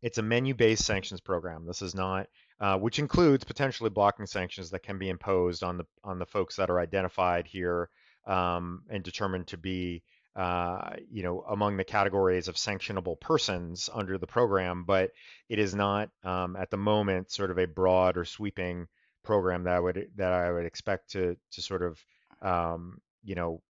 [0.01, 1.65] it's a menu-based sanctions program.
[1.65, 2.27] This is not
[2.59, 6.55] uh, which includes potentially blocking sanctions that can be imposed on the on the folks
[6.57, 7.89] that are identified here
[8.27, 10.03] um, and determined to be
[10.35, 15.11] uh, you know, among the categories of sanctionable persons under the program, but
[15.49, 18.87] it is not um, at the moment sort of a broad or sweeping
[19.23, 22.03] program that I would that I would expect to to sort of
[22.41, 23.61] um, you know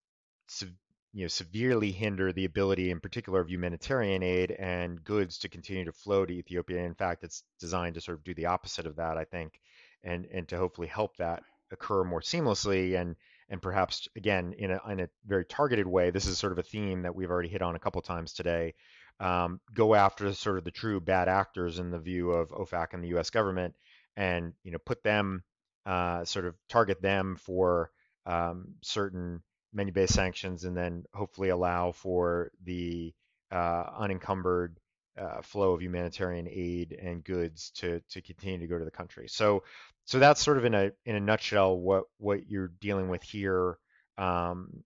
[0.47, 0.73] se-
[1.13, 5.85] you know severely hinder the ability, in particular, of humanitarian aid and goods to continue
[5.85, 6.83] to flow to Ethiopia.
[6.83, 9.59] In fact, it's designed to sort of do the opposite of that, I think,
[10.03, 13.15] and and to hopefully help that occur more seamlessly and
[13.49, 16.11] and perhaps again in a, in a very targeted way.
[16.11, 18.75] This is sort of a theme that we've already hit on a couple times today.
[19.19, 23.03] Um, go after sort of the true bad actors in the view of OFAC and
[23.03, 23.29] the U.S.
[23.29, 23.75] government,
[24.19, 25.43] and you know put them
[25.85, 27.89] uh, sort of target them for
[28.25, 29.41] um, certain
[29.73, 33.13] menu-based sanctions, and then hopefully allow for the
[33.51, 34.77] uh, unencumbered
[35.17, 39.27] uh, flow of humanitarian aid and goods to to continue to go to the country.
[39.29, 39.63] So
[40.05, 43.77] so that's sort of in a in a nutshell what what you're dealing with here
[44.17, 44.83] um,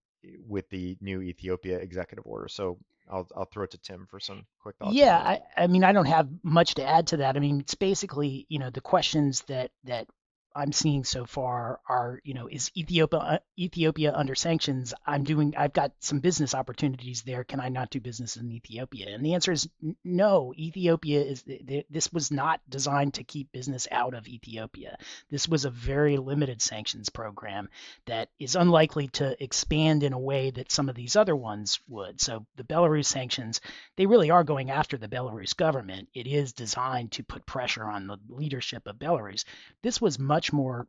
[0.48, 2.48] with the new Ethiopia executive order.
[2.48, 2.78] So
[3.10, 4.96] I'll I'll throw it to Tim for some quick thoughts.
[4.96, 7.36] Yeah, I, I mean I don't have much to add to that.
[7.36, 10.08] I mean it's basically you know the questions that that
[10.56, 14.94] I'm seeing so far are, you know, is Ethiopia uh, Ethiopia under sanctions?
[15.06, 17.44] I'm doing, I've got some business opportunities there.
[17.44, 19.08] Can I not do business in Ethiopia?
[19.10, 19.68] And the answer is
[20.04, 20.54] no.
[20.58, 21.44] Ethiopia is
[21.90, 24.98] this was not designed to keep business out of Ethiopia.
[25.30, 27.70] This was a very limited sanctions program
[28.06, 32.22] that is unlikely to expand in a way that some of these other ones would.
[32.22, 33.62] So the Belarus sanctions,
[33.96, 36.10] they really are going after the Belarus government.
[36.14, 39.46] It is designed to put pressure on the leadership of Belarus.
[39.82, 40.88] This was much much more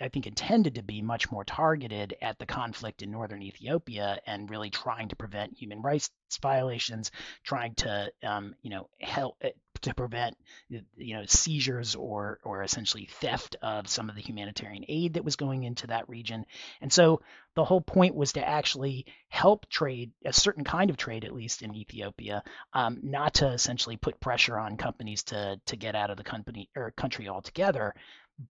[0.00, 4.48] I think intended to be much more targeted at the conflict in northern Ethiopia and
[4.48, 7.10] really trying to prevent human rights violations,
[7.42, 9.50] trying to um, you know help eh,
[9.82, 10.38] to prevent
[10.70, 15.36] you know seizures or or essentially theft of some of the humanitarian aid that was
[15.36, 16.46] going into that region.
[16.80, 17.20] And so
[17.54, 21.60] the whole point was to actually help trade a certain kind of trade, at least
[21.60, 22.42] in Ethiopia,
[22.72, 26.70] um, not to essentially put pressure on companies to to get out of the company
[26.74, 27.94] or country altogether,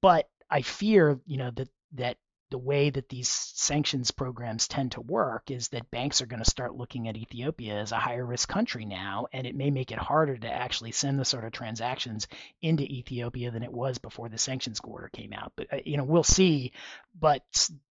[0.01, 2.19] but I fear, you know, that that
[2.51, 6.49] the way that these sanctions programs tend to work is that banks are going to
[6.49, 9.99] start looking at Ethiopia as a higher risk country now, and it may make it
[9.99, 12.29] harder to actually send the sort of transactions
[12.63, 15.53] into Ethiopia than it was before the sanctions order came out.
[15.57, 16.73] But uh, you know, we'll see.
[17.19, 17.43] But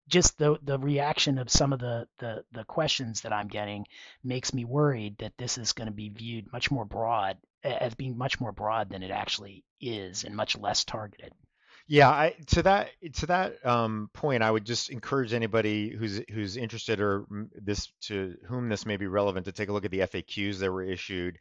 [0.07, 3.85] just the the reaction of some of the the, the questions that I'm getting
[4.23, 8.17] makes me worried that this is going to be viewed much more broad as being
[8.17, 11.33] much more broad than it actually is and much less targeted.
[11.93, 16.57] Yeah, I, to that to that um, point, I would just encourage anybody who's who's
[16.57, 19.99] interested or this to whom this may be relevant to take a look at the
[19.99, 21.37] FAQs that were issued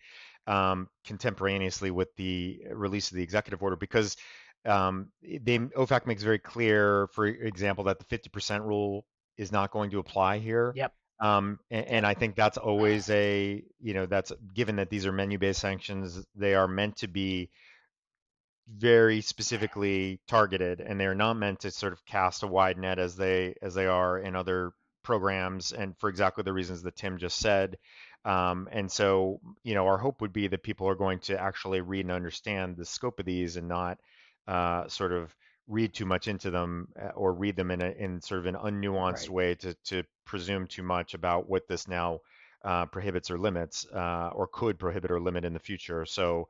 [0.46, 4.18] um, contemporaneously with the release of the executive order because
[4.66, 9.06] um, they OFAC makes very clear, for example, that the 50% rule
[9.38, 10.74] is not going to apply here.
[10.76, 10.92] Yep.
[11.18, 15.12] Um, and, and, I think that's always a, you know, that's given that these are
[15.12, 17.48] menu-based sanctions, they are meant to be
[18.68, 23.16] very specifically targeted and they're not meant to sort of cast a wide net as
[23.16, 27.38] they as they are in other programs and for exactly the reasons that Tim just
[27.38, 27.76] said.
[28.24, 31.80] Um, and so, you know, our hope would be that people are going to actually
[31.80, 33.98] read and understand the scope of these and not
[34.46, 35.34] uh, sort of
[35.68, 38.54] read too much into them uh, or read them in a in sort of an
[38.54, 39.30] unnuanced right.
[39.30, 42.20] way to to presume too much about what this now
[42.64, 46.04] uh, prohibits or limits uh, or could prohibit or limit in the future.
[46.06, 46.48] So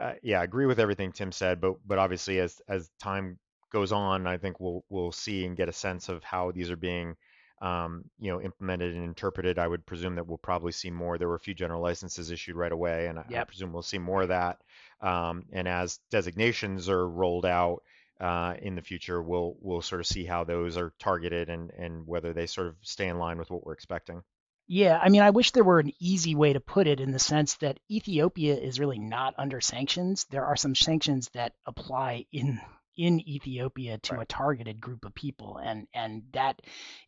[0.00, 3.38] uh, yeah, I agree with everything Tim said, but but obviously as as time
[3.72, 6.76] goes on, I think we'll we'll see and get a sense of how these are
[6.76, 7.16] being
[7.60, 9.58] um, you know implemented and interpreted.
[9.58, 11.16] I would presume that we'll probably see more.
[11.16, 13.42] There were a few general licenses issued right away, and yep.
[13.42, 14.58] I, presume we'll see more of that.
[15.00, 17.82] Um, and as designations are rolled out
[18.20, 22.06] uh, in the future, we'll we'll sort of see how those are targeted and and
[22.06, 24.22] whether they sort of stay in line with what we're expecting.
[24.68, 27.18] Yeah, I mean, I wish there were an easy way to put it in the
[27.18, 30.24] sense that Ethiopia is really not under sanctions.
[30.30, 32.60] There are some sanctions that apply in
[32.96, 34.22] in Ethiopia to right.
[34.22, 36.60] a targeted group of people, and and that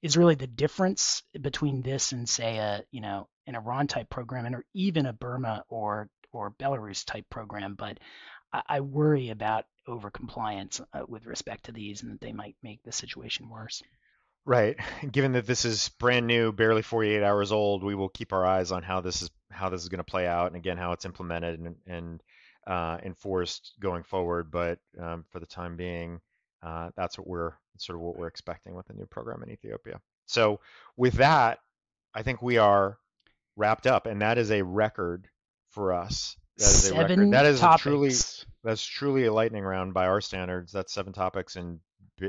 [0.02, 4.46] is really the difference between this and say a you know an Iran type program,
[4.46, 7.74] and or even a Burma or or Belarus type program.
[7.74, 7.98] But
[8.52, 12.82] I, I worry about overcompliance uh, with respect to these, and that they might make
[12.82, 13.82] the situation worse.
[14.46, 14.76] Right.
[15.10, 18.72] Given that this is brand new, barely 48 hours old, we will keep our eyes
[18.72, 21.04] on how this is how this is going to play out, and again how it's
[21.04, 22.22] implemented and, and
[22.66, 24.50] uh, enforced going forward.
[24.50, 26.20] But um, for the time being,
[26.62, 30.00] uh, that's what we're sort of what we're expecting with the new program in Ethiopia.
[30.26, 30.60] So
[30.96, 31.58] with that,
[32.14, 32.98] I think we are
[33.56, 35.28] wrapped up, and that is a record
[35.70, 37.30] for us That is a record.
[37.32, 38.12] That is truly
[38.62, 40.72] that's truly a lightning round by our standards.
[40.72, 41.80] That's seven topics in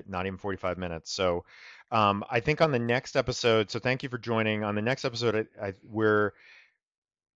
[0.07, 1.11] not even 45 minutes.
[1.11, 1.45] So
[1.91, 4.63] um, I think on the next episode, so thank you for joining.
[4.63, 6.33] On the next episode, I, I, we're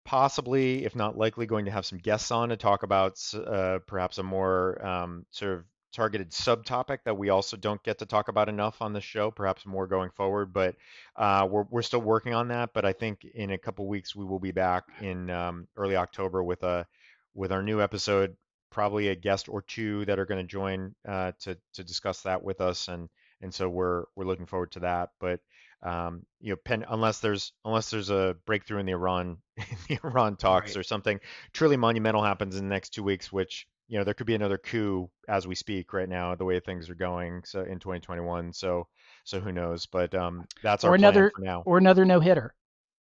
[0.05, 4.19] possibly, if not likely, going to have some guests on to talk about uh, perhaps
[4.19, 8.49] a more um, sort of targeted subtopic that we also don't get to talk about
[8.49, 10.53] enough on the show, perhaps more going forward.
[10.53, 10.77] But
[11.17, 12.71] uh, we're, we're still working on that.
[12.73, 16.43] But I think in a couple weeks we will be back in um, early October
[16.43, 16.87] with a
[17.35, 18.37] with our new episode,
[18.71, 22.43] probably a guest or two that are going to join uh, to to discuss that
[22.43, 23.09] with us, and
[23.43, 25.11] and so we're we're looking forward to that.
[25.21, 25.41] But
[25.83, 29.99] um, you know, pen, unless there's unless there's a breakthrough in the Iran in the
[30.05, 30.81] Iran talks Right.
[30.81, 31.21] or something
[31.53, 34.59] truly monumental happens in the next two weeks, which you know there could be another
[34.59, 37.43] coup as we speak right now, the way things are going.
[37.45, 38.87] So in 2021, so
[39.25, 39.87] so who knows?
[39.87, 41.63] But um, that's our Or plan another for now.
[41.65, 42.55] or another no hitter.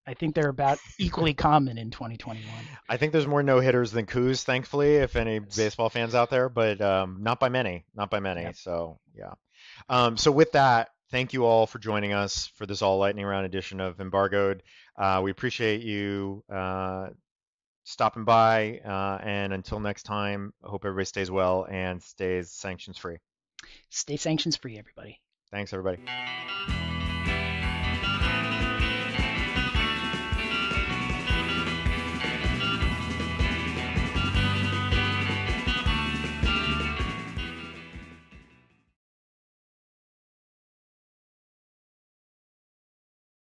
[0.07, 2.43] I think they're about equally common in 2021.
[2.89, 6.49] I think there's more no hitters than coups, thankfully, if any baseball fans out there,
[6.49, 8.43] but um, not by many, not by many.
[8.43, 8.57] Yep.
[8.57, 9.32] So yeah.
[9.89, 13.47] Um, so with that, thank you all for joining us for this all lightning round
[13.47, 14.62] edition of Embargoed.
[14.97, 17.09] Uh, we appreciate you uh,
[17.85, 22.99] stopping by, uh, and until next time, I hope everybody stays well and stays sanctions
[22.99, 23.18] free.
[23.91, 25.20] Stay sanctions free, everybody.
[25.51, 26.03] Thanks, everybody.